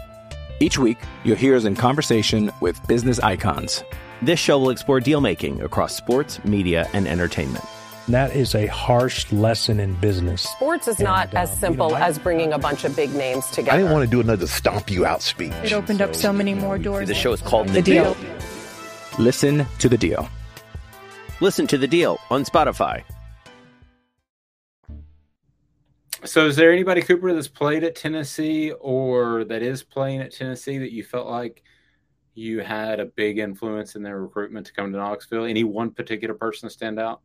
Each 0.61 0.77
week, 0.77 0.97
you'll 1.25 1.35
hear 1.35 1.57
us 1.57 1.65
in 1.65 1.75
conversation 1.75 2.51
with 2.61 2.79
business 2.87 3.19
icons. 3.19 3.83
This 4.21 4.39
show 4.39 4.57
will 4.57 4.69
explore 4.69 5.01
deal 5.01 5.19
making 5.19 5.61
across 5.61 5.95
sports, 5.95 6.43
media, 6.45 6.89
and 6.93 7.05
entertainment. 7.05 7.65
That 8.09 8.33
is 8.33 8.55
a 8.55 8.67
harsh 8.67 9.29
lesson 9.33 9.81
in 9.81 9.93
business. 9.95 10.43
Sports 10.43 10.87
is 10.87 10.95
and, 10.97 11.05
not 11.05 11.33
uh, 11.35 11.39
as 11.39 11.59
simple 11.59 11.87
you 11.87 11.93
know, 11.93 11.99
as 11.99 12.17
bringing 12.17 12.53
a 12.53 12.57
bunch 12.57 12.85
of 12.85 12.95
big 12.95 13.13
names 13.13 13.45
together. 13.47 13.73
I 13.73 13.77
didn't 13.77 13.91
want 13.91 14.05
to 14.05 14.09
do 14.09 14.21
another 14.21 14.47
stomp 14.47 14.89
you 14.89 15.05
out 15.05 15.21
speech. 15.21 15.51
It 15.61 15.73
opened 15.73 15.99
so, 15.99 16.05
up 16.05 16.15
so 16.15 16.31
many 16.31 16.53
more 16.53 16.77
doors. 16.77 17.09
The 17.09 17.13
show 17.13 17.33
is 17.33 17.41
called 17.41 17.67
The, 17.67 17.73
the 17.73 17.81
deal. 17.81 18.13
deal. 18.13 18.35
Listen 19.19 19.65
to 19.79 19.89
the 19.89 19.97
deal. 19.97 20.29
Listen 21.41 21.67
to 21.67 21.77
the 21.77 21.87
deal 21.87 22.17
on 22.29 22.45
Spotify. 22.45 23.03
So, 26.23 26.47
is 26.47 26.55
there 26.55 26.71
anybody 26.71 27.01
Cooper 27.01 27.33
that's 27.33 27.47
played 27.49 27.83
at 27.83 27.95
Tennessee 27.95 28.71
or 28.71 29.43
that 29.45 29.61
is 29.61 29.83
playing 29.83 30.21
at 30.21 30.31
Tennessee 30.31 30.77
that 30.77 30.93
you 30.93 31.03
felt 31.03 31.27
like 31.27 31.61
you 32.33 32.59
had 32.61 33.01
a 33.01 33.05
big 33.05 33.37
influence 33.37 33.95
in 33.95 34.01
their 34.01 34.19
recruitment 34.21 34.65
to 34.67 34.73
come 34.73 34.93
to 34.93 34.97
Knoxville? 34.97 35.43
Any 35.43 35.65
one 35.65 35.91
particular 35.91 36.33
person 36.33 36.69
stand 36.69 36.99
out? 36.99 37.21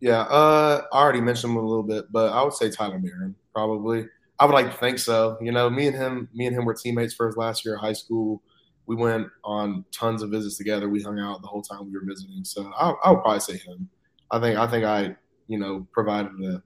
Yeah, 0.00 0.20
uh, 0.22 0.82
I 0.92 0.98
already 0.98 1.20
mentioned 1.20 1.52
him 1.52 1.56
a 1.56 1.66
little 1.66 1.82
bit, 1.82 2.10
but 2.12 2.32
I 2.32 2.42
would 2.42 2.52
say 2.52 2.70
Tyler 2.70 2.98
Baron 2.98 3.34
probably. 3.52 4.06
I 4.38 4.44
would 4.44 4.52
like 4.52 4.70
to 4.70 4.76
think 4.76 4.98
so. 4.98 5.38
You 5.40 5.52
know, 5.52 5.70
me 5.70 5.86
and 5.86 5.96
him, 5.96 6.28
me 6.34 6.46
and 6.46 6.54
him 6.54 6.66
were 6.66 6.74
teammates 6.74 7.14
for 7.14 7.26
his 7.26 7.36
last 7.36 7.64
year 7.64 7.76
of 7.76 7.80
high 7.80 7.94
school. 7.94 8.42
We 8.86 8.94
went 8.94 9.28
on 9.44 9.84
tons 9.92 10.22
of 10.22 10.30
visits 10.30 10.58
together. 10.58 10.88
We 10.88 11.02
hung 11.02 11.18
out 11.18 11.40
the 11.40 11.48
whole 11.48 11.62
time 11.62 11.86
we 11.86 11.92
were 11.98 12.04
visiting. 12.04 12.44
So 12.44 12.70
I, 12.78 12.90
I 13.04 13.10
would 13.10 13.22
probably 13.22 13.40
say 13.40 13.56
him. 13.56 13.88
I 14.30 14.38
think 14.38 14.58
I 14.58 14.66
think 14.66 14.84
I, 14.84 15.16
you 15.48 15.58
know, 15.58 15.86
provided 15.92 16.32
a 16.44 16.62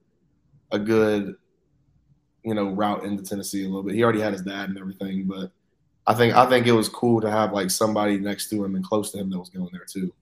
a 0.72 0.78
good, 0.78 1.34
you 2.44 2.54
know, 2.54 2.70
route 2.70 3.04
into 3.04 3.22
Tennessee 3.22 3.64
a 3.64 3.68
little 3.68 3.82
bit. 3.82 3.94
He 3.94 4.02
already 4.02 4.20
had 4.20 4.32
his 4.32 4.42
dad 4.42 4.68
and 4.68 4.78
everything, 4.78 5.26
but 5.26 5.52
I 6.06 6.14
think 6.14 6.34
I 6.34 6.48
think 6.48 6.66
it 6.66 6.72
was 6.72 6.88
cool 6.88 7.20
to 7.20 7.30
have 7.30 7.52
like 7.52 7.70
somebody 7.70 8.18
next 8.18 8.50
to 8.50 8.64
him 8.64 8.74
and 8.74 8.84
close 8.84 9.12
to 9.12 9.18
him 9.18 9.30
that 9.30 9.38
was 9.38 9.50
going 9.50 9.68
there 9.72 9.86
too. 9.86 10.12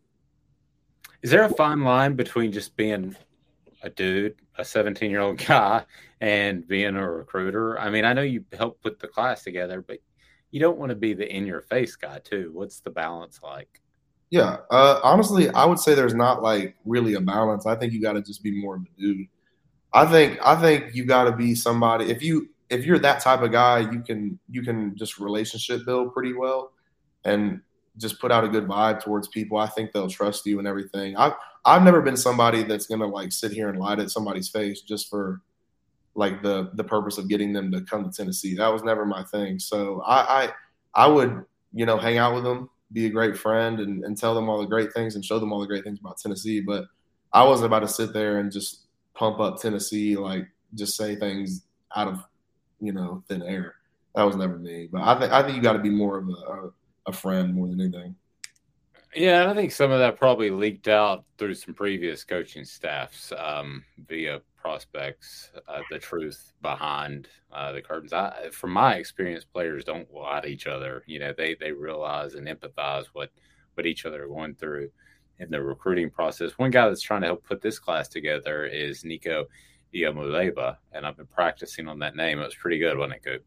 Is 1.22 1.30
there 1.30 1.42
a 1.42 1.48
fine 1.48 1.82
line 1.82 2.14
between 2.14 2.52
just 2.52 2.76
being 2.76 3.16
a 3.82 3.90
dude, 3.90 4.36
a 4.56 4.64
17 4.64 5.10
year 5.10 5.20
old 5.20 5.38
guy, 5.46 5.84
and 6.20 6.66
being 6.66 6.96
a 6.96 7.10
recruiter? 7.10 7.78
I 7.78 7.90
mean, 7.90 8.04
I 8.04 8.12
know 8.12 8.22
you 8.22 8.44
help 8.56 8.80
put 8.82 9.00
the 9.00 9.08
class 9.08 9.42
together, 9.42 9.82
but 9.86 9.98
you 10.50 10.60
don't 10.60 10.78
want 10.78 10.90
to 10.90 10.96
be 10.96 11.14
the 11.14 11.28
in 11.28 11.46
your 11.46 11.62
face 11.62 11.96
guy 11.96 12.20
too. 12.20 12.50
What's 12.52 12.80
the 12.80 12.90
balance 12.90 13.40
like? 13.42 13.80
Yeah, 14.30 14.58
uh, 14.70 15.00
honestly, 15.02 15.48
I 15.50 15.64
would 15.64 15.78
say 15.78 15.94
there's 15.94 16.14
not 16.14 16.42
like 16.42 16.76
really 16.84 17.14
a 17.14 17.20
balance. 17.20 17.66
I 17.66 17.74
think 17.76 17.92
you 17.92 18.02
got 18.02 18.12
to 18.12 18.22
just 18.22 18.42
be 18.42 18.60
more 18.60 18.76
of 18.76 18.82
a 18.82 19.00
dude. 19.00 19.26
I 19.92 20.04
think 20.06 20.38
I 20.42 20.60
think 20.60 20.94
you 20.94 21.06
got 21.06 21.24
to 21.24 21.32
be 21.32 21.54
somebody. 21.54 22.10
If 22.10 22.22
you 22.22 22.50
if 22.68 22.84
you're 22.84 22.98
that 22.98 23.20
type 23.20 23.40
of 23.40 23.52
guy, 23.52 23.90
you 23.90 24.00
can 24.02 24.38
you 24.50 24.62
can 24.62 24.96
just 24.96 25.18
relationship 25.18 25.86
build 25.86 26.12
pretty 26.12 26.34
well, 26.34 26.72
and 27.24 27.62
just 27.98 28.20
put 28.20 28.32
out 28.32 28.44
a 28.44 28.48
good 28.48 28.66
vibe 28.66 29.02
towards 29.02 29.28
people. 29.28 29.58
I 29.58 29.66
think 29.66 29.92
they'll 29.92 30.08
trust 30.08 30.46
you 30.46 30.58
and 30.58 30.66
everything. 30.66 31.16
I 31.16 31.32
I've 31.64 31.82
never 31.82 32.00
been 32.00 32.16
somebody 32.16 32.62
that's 32.62 32.86
gonna 32.86 33.06
like 33.06 33.32
sit 33.32 33.52
here 33.52 33.68
and 33.68 33.78
lie 33.78 33.96
to 33.96 34.08
somebody's 34.08 34.48
face 34.48 34.80
just 34.80 35.10
for 35.10 35.42
like 36.14 36.42
the 36.42 36.70
the 36.74 36.84
purpose 36.84 37.18
of 37.18 37.28
getting 37.28 37.52
them 37.52 37.70
to 37.72 37.82
come 37.82 38.04
to 38.04 38.10
Tennessee. 38.10 38.56
That 38.56 38.72
was 38.72 38.82
never 38.82 39.04
my 39.04 39.24
thing. 39.24 39.58
So 39.58 40.00
I 40.02 40.44
I, 40.44 40.52
I 40.94 41.06
would 41.06 41.44
you 41.72 41.86
know 41.86 41.98
hang 41.98 42.18
out 42.18 42.34
with 42.34 42.44
them, 42.44 42.70
be 42.92 43.06
a 43.06 43.10
great 43.10 43.36
friend, 43.36 43.80
and, 43.80 44.04
and 44.04 44.16
tell 44.16 44.34
them 44.34 44.48
all 44.48 44.60
the 44.60 44.66
great 44.66 44.92
things 44.92 45.14
and 45.14 45.24
show 45.24 45.38
them 45.38 45.52
all 45.52 45.60
the 45.60 45.66
great 45.66 45.84
things 45.84 46.00
about 46.00 46.18
Tennessee. 46.18 46.60
But 46.60 46.84
I 47.32 47.44
wasn't 47.44 47.66
about 47.66 47.80
to 47.80 47.88
sit 47.88 48.12
there 48.12 48.38
and 48.38 48.50
just 48.50 48.86
pump 49.14 49.40
up 49.40 49.60
Tennessee 49.60 50.16
like 50.16 50.46
just 50.74 50.96
say 50.96 51.16
things 51.16 51.64
out 51.96 52.08
of 52.08 52.24
you 52.80 52.92
know 52.92 53.22
thin 53.28 53.42
air. 53.42 53.74
That 54.14 54.24
was 54.24 54.36
never 54.36 54.58
me. 54.58 54.88
But 54.90 55.02
I 55.02 55.18
think 55.18 55.32
I 55.32 55.42
think 55.42 55.56
you 55.56 55.62
got 55.62 55.74
to 55.74 55.78
be 55.78 55.90
more 55.90 56.18
of 56.18 56.28
a, 56.28 56.32
a, 56.32 56.70
a 57.08 57.12
friend 57.12 57.54
more 57.54 57.66
than 57.66 57.80
anything. 57.80 58.14
Yeah, 59.16 59.40
and 59.40 59.50
I 59.50 59.54
think 59.54 59.72
some 59.72 59.90
of 59.90 59.98
that 59.98 60.18
probably 60.18 60.50
leaked 60.50 60.86
out 60.86 61.24
through 61.38 61.54
some 61.54 61.74
previous 61.74 62.24
coaching 62.24 62.64
staffs 62.64 63.32
um, 63.36 63.82
via 64.06 64.40
prospects. 64.56 65.50
Uh, 65.66 65.80
the 65.90 65.98
truth 65.98 66.52
behind 66.60 67.28
uh, 67.50 67.72
the 67.72 67.80
curtains. 67.80 68.12
I, 68.12 68.50
from 68.52 68.72
my 68.72 68.96
experience, 68.96 69.44
players 69.44 69.84
don't 69.84 70.12
lie 70.12 70.40
to 70.40 70.48
each 70.48 70.66
other. 70.66 71.02
You 71.06 71.20
know, 71.20 71.32
they 71.36 71.56
they 71.58 71.72
realize 71.72 72.34
and 72.34 72.46
empathize 72.46 73.06
what 73.14 73.30
what 73.74 73.86
each 73.86 74.04
other 74.04 74.24
are 74.24 74.28
going 74.28 74.54
through 74.54 74.90
in 75.38 75.50
the 75.50 75.62
recruiting 75.62 76.10
process. 76.10 76.58
One 76.58 76.70
guy 76.70 76.86
that's 76.88 77.00
trying 77.00 77.22
to 77.22 77.28
help 77.28 77.44
put 77.44 77.62
this 77.62 77.78
class 77.78 78.08
together 78.08 78.66
is 78.66 79.04
Nico 79.04 79.46
Iamaleava, 79.94 80.76
and 80.92 81.06
I've 81.06 81.16
been 81.16 81.26
practicing 81.26 81.88
on 81.88 81.98
that 82.00 82.14
name. 82.14 82.40
It 82.40 82.44
was 82.44 82.54
pretty 82.54 82.78
good, 82.78 82.98
wasn't 82.98 83.14
it, 83.14 83.24
Coop? 83.24 83.44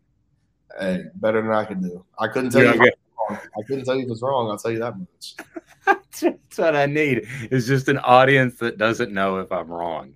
Hey, 0.79 1.03
better 1.15 1.41
than 1.41 1.51
I 1.51 1.65
can 1.65 1.81
do. 1.81 2.03
I 2.17 2.27
couldn't 2.27 2.49
tell 2.49 2.63
you. 2.63 2.91
I 3.31 3.61
couldn't 3.67 3.85
tell 3.85 3.95
you 3.95 4.05
if 4.05 4.11
it's 4.11 4.21
wrong. 4.21 4.49
I'll 4.49 4.57
tell 4.57 4.71
you 4.71 4.79
that 4.79 4.97
much. 4.97 5.35
That's 6.21 6.57
what 6.57 6.75
I 6.75 6.85
need 6.85 7.27
is 7.49 7.67
just 7.67 7.87
an 7.87 7.97
audience 7.99 8.59
that 8.59 8.77
doesn't 8.77 9.13
know 9.13 9.39
if 9.39 9.51
I'm 9.51 9.69
wrong. 9.69 10.13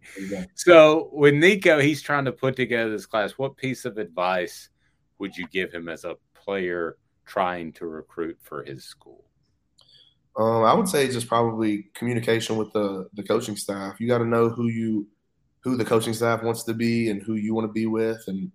So 0.54 1.10
with 1.14 1.34
Nico, 1.34 1.80
he's 1.80 2.02
trying 2.02 2.26
to 2.26 2.32
put 2.32 2.56
together 2.56 2.92
this 2.92 3.06
class. 3.06 3.32
What 3.32 3.58
piece 3.58 3.86
of 3.86 3.98
advice 3.98 4.70
would 5.18 5.36
you 5.36 5.48
give 5.48 5.72
him 5.72 5.88
as 5.88 6.04
a 6.04 6.18
player 6.34 6.98
trying 7.26 7.72
to 7.74 7.88
recruit 7.88 8.38
for 8.42 8.64
his 8.64 8.84
school? 8.84 9.26
Um, 10.38 10.64
I 10.64 10.74
would 10.74 10.90
say 10.90 11.08
just 11.08 11.28
probably 11.28 11.84
communication 11.94 12.58
with 12.58 12.72
the 12.74 13.08
the 13.14 13.24
coaching 13.24 13.56
staff. 13.56 14.00
You 14.00 14.08
got 14.08 14.18
to 14.18 14.26
know 14.26 14.50
who 14.50 14.68
you 14.68 15.08
who 15.62 15.78
the 15.78 15.86
coaching 15.86 16.14
staff 16.14 16.44
wants 16.44 16.64
to 16.64 16.74
be 16.74 17.10
and 17.10 17.22
who 17.24 17.36
you 17.36 17.56
want 17.56 17.68
to 17.68 17.72
be 17.72 17.86
with, 17.86 18.22
and 18.28 18.52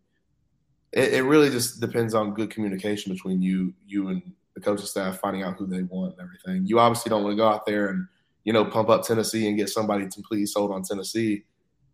it, 0.93 1.15
it 1.15 1.23
really 1.23 1.49
just 1.49 1.81
depends 1.81 2.15
on 2.15 2.35
good 2.35 2.51
communication 2.51 3.13
between 3.13 3.41
you 3.41 3.73
you 3.87 4.09
and 4.09 4.23
the 4.61 4.71
coaching 4.71 4.87
staff 4.87 5.19
finding 5.21 5.43
out 5.43 5.57
who 5.57 5.67
they 5.67 5.83
want 5.83 6.15
and 6.19 6.23
everything. 6.23 6.67
You 6.67 6.79
obviously 6.79 7.11
don't 7.11 7.25
want 7.25 7.33
to 7.33 7.37
go 7.37 7.49
out 7.49 7.67
there 7.67 7.89
and 7.89 8.07
you 8.45 8.53
know 8.53 8.65
pump 8.65 8.89
up 8.89 9.05
Tennessee 9.05 9.49
and 9.49 9.57
get 9.57 9.69
somebody 9.69 10.07
completely 10.09 10.47
sold 10.47 10.71
on 10.71 10.83
Tennessee, 10.83 11.45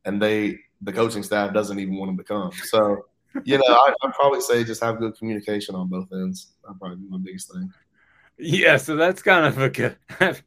and 0.05 0.21
they 0.21 0.59
the 0.83 0.93
coaching 0.93 1.23
staff 1.23 1.55
doesn't 1.55 1.79
even 1.79 1.97
want 1.97 2.11
them 2.11 2.19
to 2.19 2.25
come. 2.25 2.53
So 2.65 3.07
you 3.45 3.59
know, 3.59 3.65
I, 3.67 3.93
would 4.03 4.15
probably 4.15 4.41
say 4.41 4.65
just 4.65 4.83
have 4.83 4.99
good 4.99 5.17
communication 5.17 5.75
on 5.75 5.89
both 5.89 6.09
ends. 6.13 6.53
That 6.67 6.79
probably 6.79 6.97
be 6.99 7.09
my 7.09 7.19
biggest 7.19 7.53
thing. 7.53 7.73
Yeah, 8.39 8.77
so 8.77 8.97
that's 8.97 9.23
kind 9.23 9.47
of 9.47 9.59
a 9.59 9.71
good. 9.71 9.97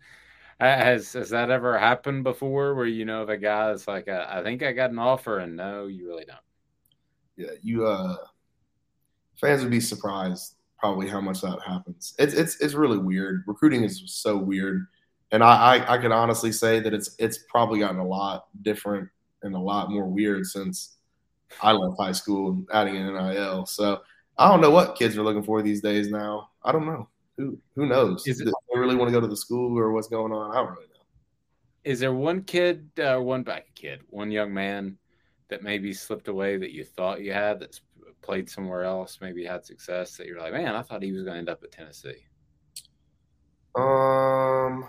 has 0.59 1.13
has 1.13 1.29
that 1.29 1.49
ever 1.49 1.77
happened 1.77 2.23
before, 2.23 2.75
where 2.75 2.85
you 2.85 3.05
know 3.05 3.25
the 3.25 3.37
guy 3.37 3.71
is 3.71 3.87
like, 3.87 4.07
uh, 4.07 4.25
I 4.29 4.43
think 4.43 4.63
I 4.63 4.71
got 4.71 4.91
an 4.91 4.99
offer, 4.99 5.39
and 5.39 5.55
no, 5.55 5.87
you 5.87 6.07
really 6.07 6.25
don't. 6.25 6.37
Yeah, 7.35 7.55
you 7.61 7.87
uh, 7.87 8.15
fans 9.39 9.61
would 9.61 9.71
be 9.71 9.79
surprised 9.79 10.55
probably 10.79 11.07
how 11.07 11.21
much 11.21 11.41
that 11.41 11.59
happens. 11.65 12.13
It's 12.17 12.33
it's 12.33 12.59
it's 12.61 12.73
really 12.73 12.97
weird. 12.97 13.43
Recruiting 13.47 13.83
is 13.83 14.01
so 14.05 14.37
weird, 14.37 14.87
and 15.31 15.43
I 15.43 15.77
I, 15.77 15.93
I 15.95 15.97
can 15.97 16.11
honestly 16.11 16.51
say 16.51 16.79
that 16.79 16.93
it's 16.93 17.15
it's 17.19 17.39
probably 17.49 17.79
gotten 17.79 17.99
a 17.99 18.05
lot 18.05 18.47
different 18.61 19.09
and 19.43 19.55
a 19.55 19.59
lot 19.59 19.91
more 19.91 20.07
weird 20.07 20.45
since 20.45 20.97
I 21.61 21.71
left 21.71 21.99
high 21.99 22.11
school, 22.11 22.51
and 22.51 22.67
adding 22.73 22.95
an 22.95 23.13
NIL. 23.13 23.65
So 23.65 24.01
I 24.37 24.49
don't 24.49 24.61
know 24.61 24.71
what 24.71 24.95
kids 24.95 25.17
are 25.17 25.23
looking 25.23 25.43
for 25.43 25.61
these 25.61 25.81
days. 25.81 26.09
Now 26.09 26.49
I 26.63 26.71
don't 26.71 26.85
know 26.85 27.07
who 27.37 27.57
who 27.75 27.85
knows? 27.85 28.27
Is 28.27 28.41
it, 28.41 28.45
Do 28.45 28.53
they 28.73 28.79
really 28.79 28.95
want 28.95 29.09
to 29.09 29.13
go 29.13 29.21
to 29.21 29.27
the 29.27 29.37
school 29.37 29.77
or 29.77 29.91
what's 29.91 30.07
going 30.07 30.31
on? 30.31 30.51
I 30.51 30.55
don't 30.55 30.71
really 30.71 30.87
know. 30.87 30.99
Is 31.85 31.99
there 31.99 32.13
one 32.13 32.43
kid, 32.43 32.89
uh, 32.99 33.17
one 33.17 33.43
back 33.43 33.67
kid, 33.75 34.01
one 34.09 34.29
young 34.29 34.53
man 34.53 34.97
that 35.47 35.63
maybe 35.63 35.93
slipped 35.93 36.27
away 36.27 36.57
that 36.57 36.71
you 36.71 36.83
thought 36.83 37.21
you 37.21 37.33
had 37.33 37.59
that's 37.59 37.81
played 38.21 38.49
somewhere 38.49 38.83
else, 38.83 39.19
maybe 39.21 39.45
had 39.45 39.65
success 39.65 40.17
that 40.17 40.27
you're 40.27 40.39
like, 40.39 40.53
man, 40.53 40.75
I 40.75 40.81
thought 40.81 41.03
he 41.03 41.11
was 41.11 41.23
going 41.23 41.33
to 41.33 41.39
end 41.39 41.49
up 41.49 41.63
at 41.63 41.71
Tennessee. 41.71 42.25
Um, 43.75 44.85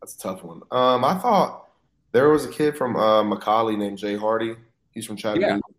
that's 0.00 0.14
a 0.14 0.18
tough 0.18 0.42
one. 0.42 0.62
Um, 0.70 1.04
I 1.04 1.18
thought 1.18 1.68
there 2.12 2.28
was 2.28 2.44
a 2.44 2.50
kid 2.50 2.76
from 2.76 2.96
uh, 2.96 3.22
McCallie 3.22 3.78
named 3.78 3.98
Jay 3.98 4.16
Hardy. 4.16 4.56
He's 4.90 5.06
from 5.06 5.16
Chattanooga. 5.16 5.54
Yeah. 5.54 5.74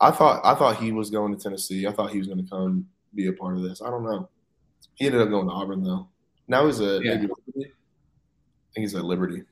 I 0.00 0.10
thought 0.10 0.40
I 0.44 0.54
thought 0.54 0.76
he 0.76 0.92
was 0.92 1.10
going 1.10 1.34
to 1.34 1.40
Tennessee. 1.40 1.86
I 1.86 1.92
thought 1.92 2.10
he 2.10 2.18
was 2.18 2.26
going 2.26 2.44
to 2.44 2.50
come 2.50 2.86
be 3.14 3.28
a 3.28 3.32
part 3.32 3.56
of 3.56 3.62
this. 3.62 3.80
I 3.82 3.90
don't 3.90 4.02
know. 4.02 4.28
He 4.94 5.06
ended 5.06 5.20
up 5.20 5.30
going 5.30 5.46
to 5.46 5.52
Auburn 5.52 5.82
though. 5.82 6.08
Now 6.48 6.66
he's 6.66 6.80
a 6.80 7.00
yeah. 7.02 7.14
I 7.14 7.16
think 7.16 7.70
he's 8.74 8.94
at 8.94 9.04
Liberty. 9.04 9.42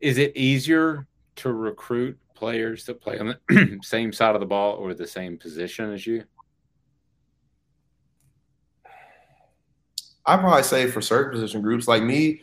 Is 0.00 0.18
it 0.18 0.36
easier 0.36 1.06
to 1.36 1.52
recruit 1.52 2.18
players 2.34 2.84
that 2.86 3.00
play 3.00 3.18
on 3.18 3.34
the 3.48 3.78
same 3.82 4.12
side 4.12 4.34
of 4.34 4.40
the 4.40 4.46
ball 4.46 4.74
or 4.76 4.94
the 4.94 5.06
same 5.06 5.36
position 5.36 5.92
as 5.92 6.06
you? 6.06 6.24
I'd 10.26 10.40
probably 10.40 10.62
say 10.62 10.90
for 10.90 11.02
certain 11.02 11.32
position 11.32 11.60
groups 11.60 11.86
like 11.86 12.02
me, 12.02 12.40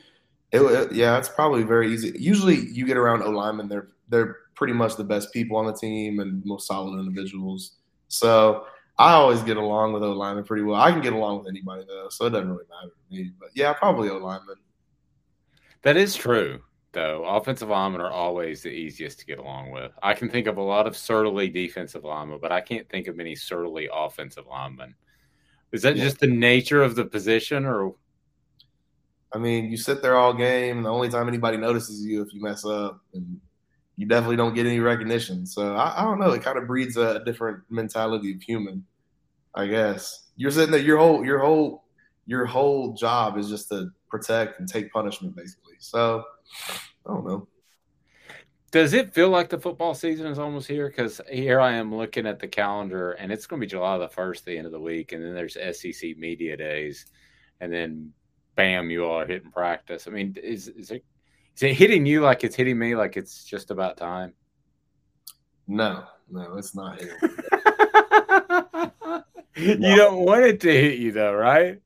it, 0.51 0.59
it, 0.59 0.91
yeah, 0.91 1.17
it's 1.17 1.29
probably 1.29 1.63
very 1.63 1.91
easy. 1.91 2.13
Usually, 2.17 2.67
you 2.67 2.85
get 2.85 2.97
around 2.97 3.23
O 3.23 3.29
linemen; 3.29 3.69
they're 3.69 3.87
they're 4.09 4.37
pretty 4.55 4.73
much 4.73 4.97
the 4.97 5.03
best 5.03 5.31
people 5.33 5.57
on 5.57 5.65
the 5.65 5.73
team 5.73 6.19
and 6.19 6.45
most 6.45 6.67
solid 6.67 6.99
individuals. 6.99 7.77
So 8.09 8.65
I 8.99 9.13
always 9.13 9.41
get 9.41 9.57
along 9.57 9.93
with 9.93 10.03
O 10.03 10.11
linemen 10.11 10.43
pretty 10.43 10.63
well. 10.63 10.79
I 10.79 10.91
can 10.91 11.01
get 11.01 11.13
along 11.13 11.39
with 11.39 11.47
anybody 11.47 11.85
though, 11.87 12.09
so 12.09 12.25
it 12.25 12.31
doesn't 12.31 12.49
really 12.49 12.65
matter 12.69 12.91
to 12.91 13.15
me. 13.15 13.31
But 13.39 13.49
yeah, 13.55 13.73
probably 13.73 14.09
O 14.09 14.17
linemen. 14.17 14.57
That 15.83 15.97
is 15.97 16.15
true, 16.15 16.61
though. 16.93 17.23
Offensive 17.25 17.69
linemen 17.69 18.01
are 18.01 18.11
always 18.11 18.61
the 18.61 18.69
easiest 18.69 19.19
to 19.19 19.25
get 19.25 19.39
along 19.39 19.71
with. 19.71 19.91
I 20.01 20.13
can 20.13 20.29
think 20.29 20.47
of 20.47 20.57
a 20.57 20.61
lot 20.61 20.87
of 20.87 20.97
surly 20.97 21.49
defensive 21.49 22.03
linemen, 22.03 22.39
but 22.41 22.51
I 22.51 22.61
can't 22.61 22.89
think 22.89 23.07
of 23.07 23.15
many 23.15 23.35
surly 23.35 23.89
offensive 23.91 24.45
linemen. 24.47 24.95
Is 25.71 25.81
that 25.83 25.95
yeah. 25.95 26.03
just 26.03 26.19
the 26.19 26.27
nature 26.27 26.83
of 26.83 26.95
the 26.95 27.05
position, 27.05 27.65
or? 27.65 27.95
I 29.33 29.37
mean, 29.37 29.71
you 29.71 29.77
sit 29.77 30.01
there 30.01 30.17
all 30.17 30.33
game, 30.33 30.77
and 30.77 30.85
the 30.85 30.91
only 30.91 31.09
time 31.09 31.27
anybody 31.27 31.57
notices 31.57 32.05
you 32.05 32.21
if 32.21 32.33
you 32.33 32.41
mess 32.41 32.65
up, 32.65 33.01
and 33.13 33.39
you 33.95 34.05
definitely 34.05 34.35
don't 34.35 34.53
get 34.53 34.65
any 34.65 34.79
recognition. 34.79 35.45
So 35.45 35.75
I, 35.75 36.01
I 36.01 36.03
don't 36.03 36.19
know. 36.19 36.31
It 36.31 36.43
kind 36.43 36.57
of 36.57 36.67
breeds 36.67 36.97
a 36.97 37.23
different 37.23 37.59
mentality 37.69 38.33
of 38.33 38.41
human, 38.41 38.85
I 39.55 39.67
guess. 39.67 40.29
You're 40.35 40.51
sitting 40.51 40.71
there. 40.71 40.81
Your 40.81 40.97
whole 40.97 41.23
your 41.23 41.39
whole 41.39 41.85
your 42.25 42.45
whole 42.45 42.93
job 42.93 43.37
is 43.37 43.47
just 43.47 43.69
to 43.69 43.89
protect 44.09 44.59
and 44.59 44.67
take 44.67 44.91
punishment, 44.91 45.35
basically. 45.35 45.75
So 45.79 46.23
I 47.05 47.13
don't 47.13 47.25
know. 47.25 47.47
Does 48.71 48.93
it 48.93 49.13
feel 49.13 49.29
like 49.29 49.49
the 49.49 49.59
football 49.59 49.93
season 49.93 50.27
is 50.27 50.39
almost 50.39 50.67
here? 50.67 50.87
Because 50.87 51.19
here 51.29 51.59
I 51.59 51.73
am 51.73 51.93
looking 51.93 52.25
at 52.25 52.39
the 52.39 52.47
calendar, 52.47 53.11
and 53.11 53.29
it's 53.31 53.45
going 53.45 53.59
to 53.59 53.65
be 53.65 53.69
July 53.69 53.97
the 53.97 54.07
first, 54.07 54.45
the 54.45 54.57
end 54.57 54.65
of 54.65 54.71
the 54.71 54.79
week, 54.79 55.11
and 55.11 55.23
then 55.23 55.33
there's 55.35 55.57
SEC 55.77 56.17
media 56.17 56.55
days, 56.55 57.05
and 57.59 57.71
then 57.71 58.13
bam, 58.55 58.89
you 58.89 59.03
all 59.03 59.19
are 59.19 59.27
hitting 59.27 59.51
practice. 59.51 60.07
I 60.07 60.11
mean, 60.11 60.37
is 60.41 60.69
is 60.69 60.91
it 60.91 61.03
is 61.55 61.63
it 61.63 61.73
hitting 61.73 62.05
you 62.05 62.21
like 62.21 62.45
it's 62.45 62.55
hitting 62.55 62.79
me? 62.79 62.95
Like 62.95 63.17
it's 63.17 63.43
just 63.43 63.71
about 63.71 63.97
time? 63.97 64.33
No, 65.67 66.05
no, 66.29 66.55
it's 66.55 66.73
not 66.73 66.97
hitting. 66.99 67.17
you 69.81 69.95
don't 69.95 70.25
want 70.25 70.45
it 70.45 70.61
to 70.61 70.71
hit 70.71 70.97
you 70.97 71.11
though, 71.11 71.33
right? 71.33 71.79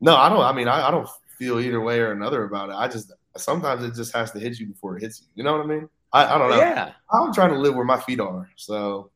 No, 0.00 0.16
I 0.16 0.30
don't. 0.30 0.40
I 0.40 0.52
mean, 0.52 0.68
I, 0.68 0.88
I 0.88 0.90
don't 0.90 1.08
feel 1.38 1.60
either 1.60 1.80
way 1.80 2.00
or 2.00 2.12
another 2.12 2.44
about 2.44 2.70
it. 2.70 2.74
I 2.74 2.88
just 2.88 3.12
sometimes 3.36 3.84
it 3.84 3.94
just 3.94 4.14
has 4.14 4.32
to 4.32 4.38
hit 4.38 4.58
you 4.58 4.66
before 4.66 4.96
it 4.96 5.02
hits 5.02 5.20
you. 5.20 5.26
You 5.34 5.44
know 5.44 5.52
what 5.52 5.62
I 5.62 5.66
mean? 5.66 5.88
I, 6.12 6.34
I 6.34 6.38
don't 6.38 6.50
know. 6.50 6.56
Yeah. 6.56 6.92
I'm 7.12 7.32
trying 7.32 7.50
to 7.50 7.58
live 7.58 7.74
where 7.74 7.84
my 7.84 8.00
feet 8.00 8.20
are. 8.20 8.48
So 8.56 9.10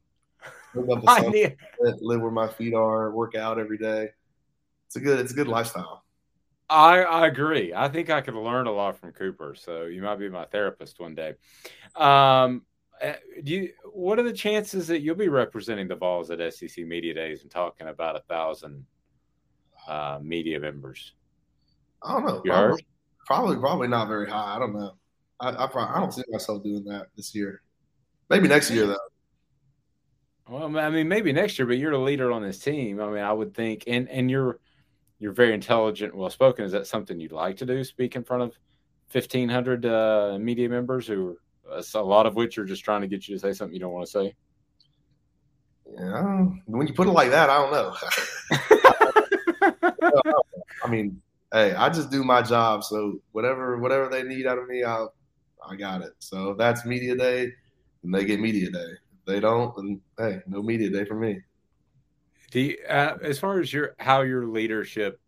I 1.06 1.20
need- 1.28 1.56
live 2.00 2.20
where 2.20 2.30
my 2.30 2.48
feet 2.48 2.74
are, 2.74 3.10
work 3.10 3.34
out 3.34 3.58
every 3.58 3.78
day. 3.78 4.08
It's 4.86 4.96
a 4.96 5.00
good 5.00 5.20
it's 5.20 5.32
a 5.32 5.34
good 5.34 5.48
lifestyle. 5.48 6.04
I, 6.68 7.02
I 7.02 7.26
agree. 7.26 7.74
I 7.74 7.88
think 7.88 8.10
I 8.10 8.20
could 8.20 8.34
learn 8.34 8.68
a 8.68 8.72
lot 8.72 8.96
from 8.96 9.12
Cooper. 9.12 9.56
So 9.56 9.84
you 9.84 10.02
might 10.02 10.20
be 10.20 10.28
my 10.28 10.44
therapist 10.46 11.00
one 11.00 11.16
day. 11.16 11.34
Um, 11.96 12.62
do 13.42 13.52
you, 13.52 13.70
what 13.92 14.18
are 14.18 14.22
the 14.22 14.32
chances 14.32 14.86
that 14.86 15.00
you'll 15.00 15.16
be 15.16 15.28
representing 15.28 15.88
the 15.88 15.96
Vols 15.96 16.30
at 16.30 16.54
SEC 16.54 16.84
Media 16.84 17.14
Days 17.14 17.42
and 17.42 17.50
talking 17.50 17.88
about 17.88 18.14
a 18.14 18.20
thousand 18.20 18.84
uh, 19.88 20.20
media 20.22 20.60
members? 20.60 21.14
I 22.02 22.12
don't 22.12 22.26
know. 22.26 22.42
You 22.44 22.50
Probably, 22.52 22.70
heard? 22.70 22.82
Probably 23.30 23.56
probably 23.58 23.87
not 23.87 24.08
very 24.08 24.28
high. 24.28 24.56
I 24.56 24.58
don't 24.58 24.75
know. 24.75 24.90
I 25.38 25.50
I, 25.50 25.66
probably, 25.68 25.94
I 25.94 26.00
don't 26.00 26.12
see 26.12 26.25
myself 26.30 26.64
doing 26.64 26.84
that 26.87 27.06
this 27.16 27.32
year. 27.32 27.62
Maybe 28.28 28.49
next 28.49 28.72
year 28.72 28.88
though. 28.88 28.99
Well, 30.49 30.76
I 30.76 30.90
mean, 30.90 31.06
maybe 31.06 31.32
next 31.32 31.56
year, 31.56 31.66
but 31.66 31.78
you're 31.78 31.92
the 31.92 31.99
leader 31.99 32.32
on 32.32 32.42
this 32.42 32.58
team. 32.58 33.00
I 33.00 33.06
mean, 33.06 33.22
I 33.22 33.32
would 33.32 33.54
think, 33.54 33.84
and 33.87 34.08
and 34.08 34.28
you're 34.28 34.58
you're 35.20 35.32
very 35.32 35.54
intelligent, 35.54 36.12
well 36.12 36.28
spoken. 36.28 36.64
Is 36.64 36.72
that 36.72 36.88
something 36.88 37.20
you'd 37.20 37.30
like 37.30 37.58
to 37.58 37.66
do? 37.66 37.84
Speak 37.84 38.16
in 38.16 38.25
front 38.25 38.42
of 38.42 38.58
fifteen 39.06 39.49
hundred 39.49 39.87
uh, 39.87 40.37
media 40.40 40.68
members, 40.68 41.06
who 41.06 41.38
uh, 41.70 41.82
a 41.94 42.02
lot 42.02 42.26
of 42.26 42.34
which 42.34 42.58
are 42.58 42.64
just 42.64 42.84
trying 42.84 43.02
to 43.02 43.06
get 43.06 43.28
you 43.28 43.37
to 43.37 43.40
say 43.40 43.52
something 43.52 43.75
you 43.75 43.80
don't 43.80 43.92
want 43.92 44.06
to 44.06 44.10
say. 44.10 44.34
Yeah, 45.96 46.46
when 46.66 46.88
you 46.88 46.94
put 46.94 47.06
it 47.06 47.12
like 47.12 47.30
that, 47.30 47.49
I 47.49 47.58
don't 47.58 47.72
know. 47.72 47.94
I 50.84 50.88
mean, 50.88 51.22
hey, 51.52 51.75
I 51.75 51.88
just 51.88 52.11
do 52.11 52.25
my 52.25 52.42
job. 52.42 52.85
So 52.85 53.21
whatever 53.33 53.78
whatever 53.78 54.09
they 54.09 54.23
need 54.23 54.47
out 54.47 54.59
of 54.59 54.69
me, 54.69 54.85
I 54.85 55.07
I 55.66 55.76
got 55.76 56.02
it. 56.02 56.12
So 56.19 56.50
if 56.50 56.59
that's 56.59 56.85
media 56.85 57.14
day, 57.14 57.52
then 58.02 58.12
they 58.12 58.25
get 58.25 58.40
media 58.40 58.71
day. 58.71 58.92
If 59.19 59.25
they 59.26 59.40
don't, 59.40 59.75
then 59.76 60.00
hey, 60.19 60.40
no 60.47 60.62
media 60.62 60.90
day 60.90 61.04
for 61.04 61.14
me. 61.14 61.40
You, 62.52 62.76
uh, 62.88 63.16
as 63.23 63.38
far 63.38 63.61
as 63.61 63.73
your 63.73 63.95
how 63.99 64.23
your 64.23 64.47
leadership 64.47 65.21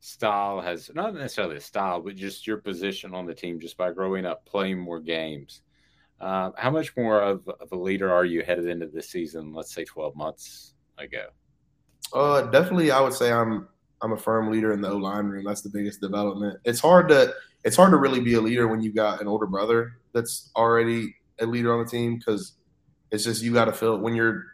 style 0.00 0.60
has 0.60 0.90
not 0.94 1.14
necessarily 1.14 1.56
a 1.56 1.60
style, 1.60 2.00
but 2.00 2.16
just 2.16 2.46
your 2.46 2.58
position 2.58 3.14
on 3.14 3.26
the 3.26 3.34
team, 3.34 3.60
just 3.60 3.76
by 3.76 3.92
growing 3.92 4.26
up 4.26 4.44
playing 4.44 4.78
more 4.78 5.00
games. 5.00 5.62
Uh, 6.20 6.50
how 6.56 6.70
much 6.70 6.96
more 6.96 7.20
of, 7.20 7.46
of 7.60 7.70
a 7.72 7.76
leader 7.76 8.12
are 8.12 8.24
you 8.24 8.42
headed 8.42 8.66
into 8.66 8.86
this 8.86 9.10
season? 9.10 9.52
Let's 9.52 9.72
say 9.72 9.84
twelve 9.84 10.16
months 10.16 10.74
ago. 10.98 11.26
Uh, 12.12 12.42
definitely, 12.42 12.90
I 12.90 13.00
would 13.00 13.12
say 13.12 13.30
I'm 13.32 13.68
I'm 14.02 14.12
a 14.12 14.16
firm 14.16 14.50
leader 14.50 14.72
in 14.72 14.80
the 14.80 14.90
O 14.90 14.96
line 14.96 15.26
room. 15.26 15.44
That's 15.44 15.62
the 15.62 15.70
biggest 15.70 16.00
development. 16.00 16.58
It's 16.64 16.80
hard 16.80 17.08
to 17.08 17.34
it's 17.64 17.76
hard 17.76 17.90
to 17.90 17.96
really 17.96 18.20
be 18.20 18.34
a 18.34 18.40
leader 18.40 18.68
when 18.68 18.82
you've 18.82 18.94
got 18.94 19.20
an 19.20 19.26
older 19.26 19.46
brother 19.46 19.98
that's 20.12 20.50
already 20.56 21.16
a 21.40 21.46
leader 21.46 21.72
on 21.72 21.84
the 21.84 21.90
team 21.90 22.16
because 22.16 22.52
it's 23.10 23.24
just 23.24 23.42
you 23.42 23.52
got 23.52 23.66
to 23.66 23.72
feel 23.72 23.98
when 23.98 24.14
you're 24.14 24.44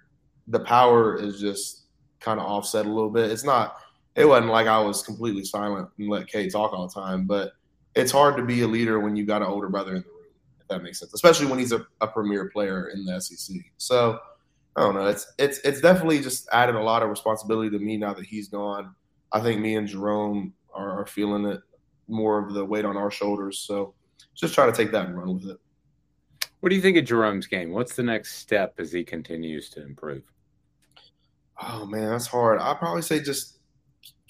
the 0.49 0.61
power 0.61 1.17
is 1.17 1.41
just 1.41 1.85
kind 2.21 2.41
of 2.41 2.47
offset 2.47 2.87
a 2.87 2.89
little 2.89 3.11
bit. 3.11 3.31
It's 3.31 3.45
not. 3.45 3.77
It 4.15 4.27
wasn't 4.27 4.51
like 4.51 4.67
I 4.67 4.79
was 4.79 5.03
completely 5.03 5.45
silent 5.45 5.89
and 5.99 6.09
let 6.09 6.27
Cade 6.27 6.53
talk 6.53 6.73
all 6.73 6.87
the 6.87 6.93
time, 6.93 7.27
but 7.27 7.53
it's 7.95 8.13
hard 8.13 8.37
to 8.37 8.43
be 8.43 8.63
a 8.63 8.69
leader 8.69 9.01
when 9.01 9.17
you've 9.17 9.27
got 9.27 9.43
an 9.43 9.49
older 9.49 9.69
brother 9.69 9.97
in 9.97 10.03
the 10.03 10.09
room. 10.09 10.27
If 10.61 10.69
that 10.69 10.83
makes 10.83 11.01
sense, 11.01 11.15
especially 11.15 11.47
when 11.47 11.59
he's 11.59 11.73
a, 11.73 11.87
a 12.01 12.07
premier 12.07 12.51
player 12.51 12.89
in 12.89 13.05
the 13.05 13.21
SEC. 13.21 13.57
So 13.79 14.19
I 14.77 14.83
don't 14.83 14.95
know. 14.95 15.07
It's 15.07 15.31
it's 15.39 15.59
it's 15.59 15.81
definitely 15.81 16.21
just 16.21 16.49
added 16.53 16.75
a 16.75 16.83
lot 16.83 17.03
of 17.03 17.11
responsibility 17.11 17.71
to 17.71 17.79
me 17.79 17.97
now 17.97 18.15
that 18.15 18.25
he's 18.25 18.49
gone. 18.49 18.95
I 19.33 19.41
think 19.41 19.61
me 19.61 19.77
and 19.77 19.89
Jerome 19.89 20.53
are, 20.75 21.01
are 21.01 21.07
feeling 21.07 21.47
it 21.47 21.61
more 22.09 22.39
of 22.39 22.55
the 22.55 22.65
weight 22.65 22.85
on 22.85 22.97
our 22.97 23.11
shoulders. 23.11 23.59
So 23.59 23.95
just 24.35 24.55
try 24.55 24.67
to 24.67 24.73
take 24.73 24.93
that 24.93 25.07
and 25.07 25.19
run 25.19 25.35
with 25.35 25.51
it. 25.51 25.59
What 26.61 26.71
do 26.71 26.77
you 26.77 26.83
think 26.83 26.97
of 26.97 27.05
Jerome's 27.05 27.47
game? 27.47 27.73
What's 27.73 27.97
the 27.97 28.03
next 28.03 28.37
step 28.37 28.75
as 28.79 28.93
he 28.93 29.03
continues 29.03 29.69
to 29.71 29.83
improve? 29.83 30.23
Oh 31.61 31.87
man, 31.87 32.11
that's 32.11 32.27
hard. 32.27 32.61
I'd 32.61 32.79
probably 32.79 33.03
say 33.03 33.21
just 33.21 33.59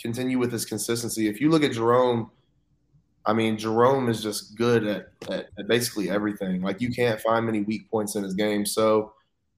continue 0.01 0.39
with 0.39 0.53
his 0.53 0.65
consistency. 0.65 1.29
If 1.29 1.41
you 1.41 1.51
look 1.51 1.63
at 1.63 1.73
Jerome, 1.73 2.31
I 3.25 3.33
mean, 3.33 3.57
Jerome 3.57 4.09
is 4.09 4.23
just 4.23 4.57
good 4.57 4.87
at, 4.87 5.09
at, 5.31 5.49
at 5.59 5.69
basically 5.69 6.11
everything. 6.11 6.63
Like 6.63 6.81
you 6.81 6.91
can't 6.91 7.21
find 7.21 7.47
many 7.47 7.61
weak 7.61 7.91
points 7.91 8.17
in 8.17 8.25
his 8.25 8.35
game. 8.35 8.67
So 8.67 9.13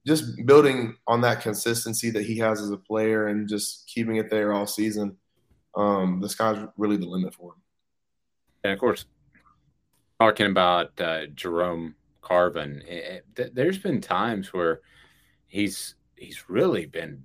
just 0.06 0.44
building 0.44 0.96
on 1.06 1.22
that 1.22 1.40
consistency 1.40 2.10
that 2.10 2.26
he 2.26 2.38
has 2.38 2.60
as 2.60 2.70
a 2.70 2.76
player 2.76 3.28
and 3.28 3.48
just 3.48 3.86
keeping 3.86 4.16
it 4.16 4.28
there 4.30 4.52
all 4.52 4.66
season, 4.66 5.16
um, 5.76 6.20
the 6.20 6.28
sky's 6.28 6.58
really 6.76 6.96
the 6.96 7.06
limit 7.06 7.34
for 7.34 7.52
him. 7.52 7.60
And 8.62 8.72
of 8.72 8.78
course, 8.78 9.04
talking 10.20 10.46
about 10.46 10.98
uh, 11.00 11.26
Jerome 11.34 11.94
Carvin, 12.22 12.82
it, 12.86 13.24
th- 13.36 13.52
there's 13.52 13.78
been 13.78 14.00
times 14.00 14.52
where 14.52 14.80
he's 15.46 15.94
he's 16.16 16.48
really 16.48 16.86
been 16.86 17.22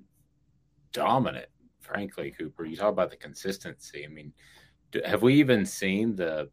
dominant. 0.91 1.47
Frankly, 1.79 2.31
Cooper, 2.38 2.65
you 2.65 2.75
talk 2.75 2.91
about 2.93 3.09
the 3.09 3.17
consistency. 3.17 4.05
I 4.05 4.09
mean, 4.09 4.33
do, 4.91 5.01
have 5.05 5.23
we 5.23 5.35
even 5.35 5.65
seen 5.65 6.15
the, 6.15 6.49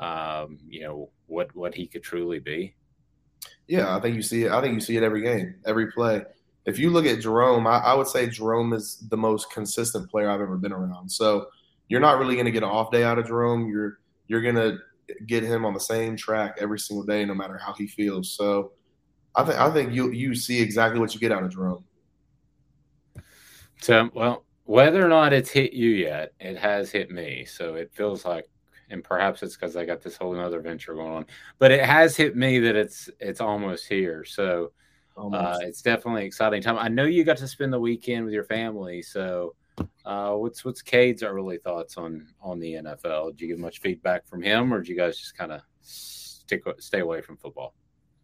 um, 0.00 0.58
you 0.68 0.80
know, 0.80 1.10
what 1.26 1.54
what 1.54 1.74
he 1.74 1.86
could 1.86 2.02
truly 2.02 2.38
be? 2.38 2.74
Yeah, 3.66 3.94
I 3.94 4.00
think 4.00 4.16
you 4.16 4.22
see 4.22 4.44
it. 4.44 4.52
I 4.52 4.60
think 4.60 4.74
you 4.74 4.80
see 4.80 4.96
it 4.96 5.02
every 5.02 5.20
game, 5.20 5.56
every 5.66 5.92
play. 5.92 6.22
If 6.68 6.78
you 6.78 6.90
look 6.90 7.06
at 7.06 7.20
Jerome, 7.20 7.66
I, 7.66 7.78
I 7.78 7.94
would 7.94 8.08
say 8.08 8.28
Jerome 8.28 8.74
is 8.74 8.98
the 9.08 9.16
most 9.16 9.50
consistent 9.50 10.10
player 10.10 10.28
I've 10.28 10.42
ever 10.42 10.58
been 10.58 10.72
around. 10.72 11.10
So 11.10 11.46
you're 11.88 11.98
not 11.98 12.18
really 12.18 12.34
going 12.34 12.44
to 12.44 12.52
get 12.52 12.62
an 12.62 12.68
off 12.68 12.90
day 12.90 13.04
out 13.04 13.18
of 13.18 13.26
Jerome. 13.26 13.70
You're 13.70 14.00
you're 14.26 14.42
going 14.42 14.54
to 14.56 14.76
get 15.26 15.42
him 15.42 15.64
on 15.64 15.72
the 15.72 15.80
same 15.80 16.14
track 16.14 16.58
every 16.60 16.78
single 16.78 17.06
day, 17.06 17.24
no 17.24 17.32
matter 17.34 17.56
how 17.56 17.72
he 17.72 17.86
feels. 17.86 18.36
So 18.36 18.72
I 19.34 19.44
think 19.44 19.58
I 19.58 19.72
think 19.72 19.94
you 19.94 20.10
you 20.12 20.34
see 20.34 20.60
exactly 20.60 21.00
what 21.00 21.14
you 21.14 21.20
get 21.20 21.32
out 21.32 21.42
of 21.42 21.50
Jerome. 21.50 21.84
So 23.80 24.10
well, 24.12 24.44
whether 24.64 25.02
or 25.02 25.08
not 25.08 25.32
it's 25.32 25.50
hit 25.50 25.72
you 25.72 25.88
yet, 25.88 26.34
it 26.38 26.58
has 26.58 26.90
hit 26.90 27.10
me. 27.10 27.46
So 27.46 27.76
it 27.76 27.90
feels 27.94 28.26
like, 28.26 28.44
and 28.90 29.02
perhaps 29.02 29.42
it's 29.42 29.56
because 29.56 29.74
I 29.74 29.86
got 29.86 30.02
this 30.02 30.18
whole 30.18 30.38
other 30.38 30.60
venture 30.60 30.92
going 30.92 31.12
on, 31.12 31.26
but 31.58 31.70
it 31.70 31.82
has 31.82 32.14
hit 32.14 32.36
me 32.36 32.58
that 32.58 32.76
it's 32.76 33.08
it's 33.20 33.40
almost 33.40 33.88
here. 33.88 34.22
So 34.26 34.72
uh, 35.18 35.58
it's 35.62 35.82
definitely 35.82 36.24
exciting 36.24 36.62
time. 36.62 36.78
I 36.78 36.88
know 36.88 37.04
you 37.04 37.24
got 37.24 37.38
to 37.38 37.48
spend 37.48 37.72
the 37.72 37.80
weekend 37.80 38.24
with 38.24 38.34
your 38.34 38.44
family. 38.44 39.02
So 39.02 39.54
uh, 40.04 40.32
what's 40.34 40.64
what's 40.64 40.82
Cade's 40.82 41.22
early 41.22 41.58
thoughts 41.58 41.96
on 41.96 42.28
on 42.40 42.58
the 42.60 42.74
NFL? 42.74 43.30
Did 43.30 43.40
you 43.40 43.48
get 43.48 43.58
much 43.58 43.80
feedback 43.80 44.26
from 44.26 44.42
him, 44.42 44.72
or 44.72 44.78
did 44.78 44.88
you 44.88 44.96
guys 44.96 45.18
just 45.18 45.36
kind 45.36 45.52
of 45.52 45.60
stick 45.80 46.62
stay 46.78 47.00
away 47.00 47.20
from 47.20 47.36
football? 47.36 47.74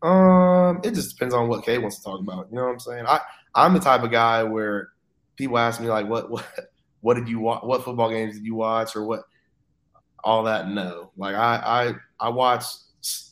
Um, 0.03 0.81
it 0.85 0.95
just 0.95 1.17
depends 1.17 1.35
on 1.35 1.49
what 1.49 1.65
Cade 1.65 1.81
wants 1.81 1.99
to 1.99 2.05
talk 2.05 2.21
about. 2.21 2.49
You 2.51 2.57
know 2.57 2.65
what 2.65 2.73
I'm 2.73 2.81
saying? 2.81 3.05
I 3.07 3.21
I'm 3.55 3.75
the 3.75 3.81
type 3.81 4.03
of 4.03 4.11
guy 4.11 4.43
where 4.43 4.91
people 5.37 5.59
ask 5.59 5.81
me 5.81 5.89
like, 5.89 6.09
what 6.09 6.31
what 6.31 6.47
what 7.01 7.15
did 7.15 7.29
you 7.29 7.41
watch? 7.41 7.63
What 7.65 7.85
football 7.85 8.11
games 8.11 8.35
did 8.35 8.45
you 8.45 8.55
watch, 8.55 8.97
or 8.97 9.05
what? 9.05 9.25
All 10.23 10.45
that 10.45 10.69
no. 10.69 11.11
Like 11.17 11.35
I 11.35 11.93
I 12.21 12.27
I 12.27 12.29
watch 12.31 12.65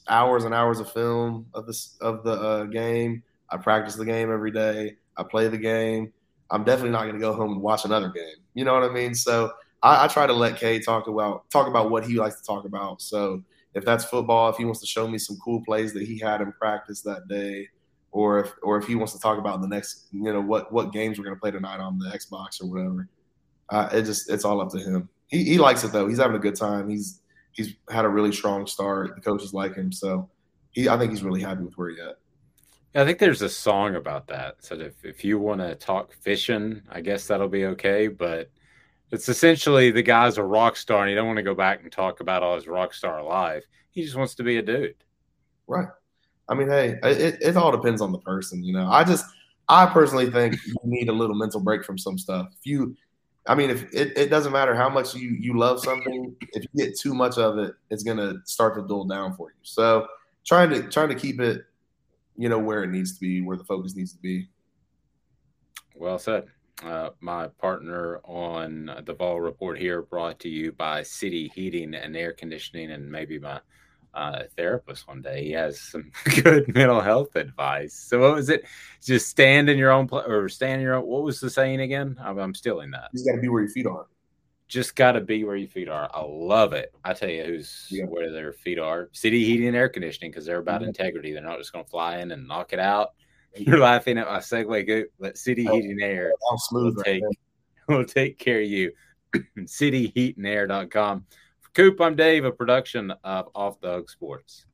hours 0.09 0.45
and 0.45 0.55
hours 0.55 0.79
of 0.79 0.93
film 0.93 1.47
of 1.55 1.67
this 1.67 1.97
of 2.01 2.23
the 2.25 2.33
uh, 2.33 2.65
game. 2.65 3.23
I 3.53 3.59
practice 3.59 3.95
the 3.95 4.05
game 4.05 4.33
every 4.33 4.51
day. 4.51 4.97
I 5.17 5.23
play 5.23 5.49
the 5.49 5.59
game. 5.59 6.13
I'm 6.51 6.65
definitely 6.65 6.91
not 6.91 7.03
going 7.03 7.15
to 7.15 7.21
go 7.21 7.33
home 7.33 7.53
and 7.53 7.61
watch 7.63 7.85
another 7.85 8.09
game. 8.09 8.37
You 8.55 8.65
know 8.65 8.75
what 8.75 8.83
I 8.83 8.93
mean? 8.93 9.15
So 9.15 9.53
I, 9.83 10.05
I 10.05 10.09
try 10.09 10.27
to 10.27 10.33
let 10.33 10.59
Cade 10.59 10.85
talk 10.85 11.07
about 11.09 11.49
talk 11.51 11.67
about 11.67 11.91
what 11.91 12.05
he 12.07 12.15
likes 12.15 12.41
to 12.41 12.47
talk 12.47 12.65
about. 12.65 13.03
So 13.03 13.43
if 13.75 13.85
that's 13.85 14.05
football, 14.05 14.51
if 14.51 14.57
he 14.57 14.65
wants 14.65 14.81
to 14.81 14.87
show 14.87 15.09
me 15.09 15.19
some 15.19 15.37
cool 15.43 15.63
plays 15.65 15.93
that 15.95 16.03
he 16.03 16.19
had 16.19 16.41
in 16.41 16.53
practice 16.53 17.03
that 17.03 17.29
day, 17.29 17.69
or 18.11 18.41
if 18.41 18.53
or 18.63 18.77
if 18.79 18.87
he 18.87 18.95
wants 18.95 19.13
to 19.15 19.19
talk 19.19 19.39
about 19.39 19.61
the 19.61 19.69
next, 19.69 20.09
you 20.13 20.23
know, 20.23 20.41
what 20.41 20.73
what 20.73 20.93
games 20.93 21.19
we're 21.19 21.25
going 21.25 21.37
to 21.37 21.41
play 21.41 21.51
tonight 21.51 21.81
on 21.81 21.99
the 21.99 22.07
Xbox 22.07 22.63
or 22.63 22.67
whatever, 22.67 23.09
uh, 23.71 23.89
it 23.93 24.03
just 24.03 24.31
it's 24.31 24.45
all 24.45 24.61
up 24.61 24.71
to 24.71 24.79
him. 24.79 25.09
He 25.29 25.45
he 25.45 25.59
likes 25.59 25.85
it 25.85 25.93
though. 25.93 26.07
He's 26.07 26.19
having 26.19 26.37
a 26.37 26.41
good 26.41 26.57
time. 26.57 26.89
He's 26.89 27.21
he's 27.53 27.75
had 27.91 28.05
a 28.05 28.09
really 28.09 28.33
strong 28.33 28.67
start. 28.67 29.15
The 29.15 29.23
coaches 29.23 29.55
like 29.55 29.75
him, 29.75 29.91
so 29.91 30.29
he 30.73 30.89
I 30.89 30.99
think 30.99 31.11
he's 31.11 31.23
really 31.23 31.41
happy 31.41 31.63
with 31.63 31.75
where 31.75 31.91
he's 31.91 32.01
at. 32.01 32.19
I 32.95 33.05
think 33.05 33.19
there's 33.19 33.43
a 33.43 33.49
song 33.49 33.97
about 33.97 34.27
that. 34.29 34.57
So 34.65 34.75
if, 34.75 35.05
if 35.05 35.25
you 35.25 35.39
want 35.39 35.61
to 35.61 35.75
talk 35.75 36.13
fishing, 36.13 36.83
I 36.91 37.01
guess 37.01 37.27
that'll 37.27 37.49
be 37.49 37.67
okay. 37.67 38.09
But 38.09 38.51
it's 39.11 39.29
essentially 39.29 39.91
the 39.91 40.03
guy's 40.03 40.39
a 40.39 40.43
rock 40.43 40.77
star 40.77 41.01
and 41.01 41.09
he 41.09 41.15
don't 41.15 41.27
want 41.27 41.39
to 41.39 41.43
go 41.43 41.55
back 41.55 41.83
and 41.83 41.91
talk 41.91 42.21
about 42.21 42.43
all 42.43 42.55
his 42.55 42.67
rock 42.67 42.93
star 42.93 43.23
life. 43.23 43.65
He 43.91 44.03
just 44.05 44.17
wants 44.17 44.35
to 44.37 44.43
be 44.43 44.59
a 44.59 44.63
dude. 44.63 44.97
Right. 45.67 45.89
I 46.49 46.55
mean, 46.55 46.69
hey, 46.69 46.99
it, 47.03 47.39
it 47.41 47.57
all 47.57 47.73
depends 47.73 48.03
on 48.03 48.13
the 48.13 48.19
person, 48.19 48.63
you 48.63 48.73
know. 48.73 48.91
I 48.91 49.05
just, 49.05 49.25
I 49.69 49.87
personally 49.87 50.31
think 50.31 50.57
you 50.67 50.75
need 50.85 51.09
a 51.09 51.13
little 51.13 51.37
mental 51.37 51.61
break 51.61 51.85
from 51.85 51.97
some 51.97 52.19
stuff. 52.19 52.49
If 52.59 52.67
you, 52.67 52.97
I 53.47 53.55
mean, 53.55 53.71
if 53.71 53.85
it, 53.93 54.17
it 54.17 54.29
doesn't 54.29 54.53
matter 54.53 54.75
how 54.75 54.89
much 54.89 55.15
you 55.15 55.31
you 55.31 55.59
love 55.59 55.81
something, 55.81 56.35
if 56.53 56.65
you 56.65 56.85
get 56.85 56.99
too 56.99 57.15
much 57.15 57.39
of 57.39 57.59
it, 57.59 57.75
it's 57.91 58.03
gonna 58.03 58.35
start 58.45 58.75
to 58.77 58.87
dull 58.87 59.05
down 59.05 59.35
for 59.35 59.51
you. 59.51 59.57
So 59.63 60.07
trying 60.45 60.71
to 60.71 60.83
trying 60.91 61.09
to 61.09 61.15
keep 61.15 61.41
it, 61.41 61.63
you 62.43 62.49
know, 62.49 62.59
where 62.59 62.83
it 62.83 62.91
needs 62.91 63.15
to 63.15 63.21
be, 63.21 63.41
where 63.41 63.57
the 63.57 63.63
focus 63.63 63.95
needs 63.95 64.13
to 64.15 64.19
be. 64.19 64.49
Well 65.95 66.19
said. 66.19 66.49
Uh, 66.83 67.11
my 67.21 67.47
partner 67.47 68.19
on 68.25 68.91
the 69.07 69.15
Vol 69.15 69.41
Report 69.41 69.79
here, 69.79 70.03
brought 70.03 70.41
to 70.41 70.49
you 70.49 70.73
by 70.73 71.05
City 71.05 71.53
Heating 71.55 71.95
and 71.95 72.17
Air 72.17 72.33
Conditioning, 72.33 72.91
and 72.91 73.09
maybe 73.09 73.39
my 73.39 73.61
uh, 74.13 74.43
therapist 74.57 75.07
one 75.07 75.23
day. 75.23 75.45
He 75.45 75.53
has 75.53 75.81
some 75.81 76.11
good 76.43 76.75
mental 76.75 77.01
health 77.01 77.37
advice. 77.37 77.95
So 77.95 78.19
what 78.19 78.35
was 78.35 78.49
it? 78.49 78.65
Just 79.01 79.29
stand 79.29 79.71
in 79.71 79.79
your 79.79 79.93
own 79.93 80.09
place 80.09 80.25
or 80.27 80.49
stand 80.49 80.81
in 80.81 80.81
your 80.81 80.97
own. 80.97 81.07
What 81.07 81.23
was 81.23 81.39
the 81.39 81.49
saying 81.49 81.81
again? 81.81 82.19
I'm, 82.21 82.39
I'm 82.39 82.55
stealing 82.55 82.91
that. 82.91 83.11
You 83.13 83.25
got 83.25 83.37
to 83.37 83.41
be 83.41 83.51
where 83.51 83.63
your 83.63 83.71
feet 83.71 83.87
are. 83.87 84.09
Just 84.73 84.97
got 84.97 85.13
to 85.13 85.21
be 85.21 85.45
where 85.45 85.55
your 85.55 85.69
feet 85.69 85.91
are. 85.91 86.11
I 86.15 86.23
love 86.25 86.73
it. 86.73 86.95
I 87.05 87.13
tell 87.13 87.29
you, 87.29 87.45
who's 87.45 87.89
yeah. 87.91 88.05
where 88.05 88.33
their 88.33 88.55
feet 88.55 88.79
are. 88.79 89.11
City 89.13 89.45
Heating 89.45 89.67
and 89.69 89.77
Air 89.77 89.91
Conditioning 89.91 90.31
because 90.31 90.47
they're 90.47 90.61
about 90.61 90.81
mm-hmm. 90.81 90.89
integrity. 90.89 91.35
They're 91.35 91.43
not 91.43 91.59
just 91.59 91.75
going 91.75 91.85
to 91.85 91.91
fly 91.91 92.21
in 92.21 92.33
and 92.33 92.49
knock 92.49 92.73
it 92.73 92.79
out. 92.79 93.11
You're 93.55 93.79
laughing 93.79 94.17
at 94.17 94.27
my 94.27 94.39
segue. 94.39 94.87
Good, 94.87 95.09
but 95.21 95.37
City 95.37 95.69
oh, 95.69 95.75
Heating 95.75 96.01
Air 96.01 96.33
smooth 96.57 96.97
will 96.97 97.03
take 97.03 97.23
will 97.89 98.05
take 98.07 98.39
care 98.39 98.63
of 98.63 98.67
you. 98.67 98.93
CityHeatandAir.com. 99.59 101.27
For 101.61 101.71
Coop, 101.75 102.01
I'm 102.01 102.17
Dave, 102.17 102.47
a 102.47 102.51
production 102.51 103.13
of 103.25 103.51
Off 103.55 103.79
the 103.79 103.93
Hook 103.93 104.09
Sports. 104.09 104.65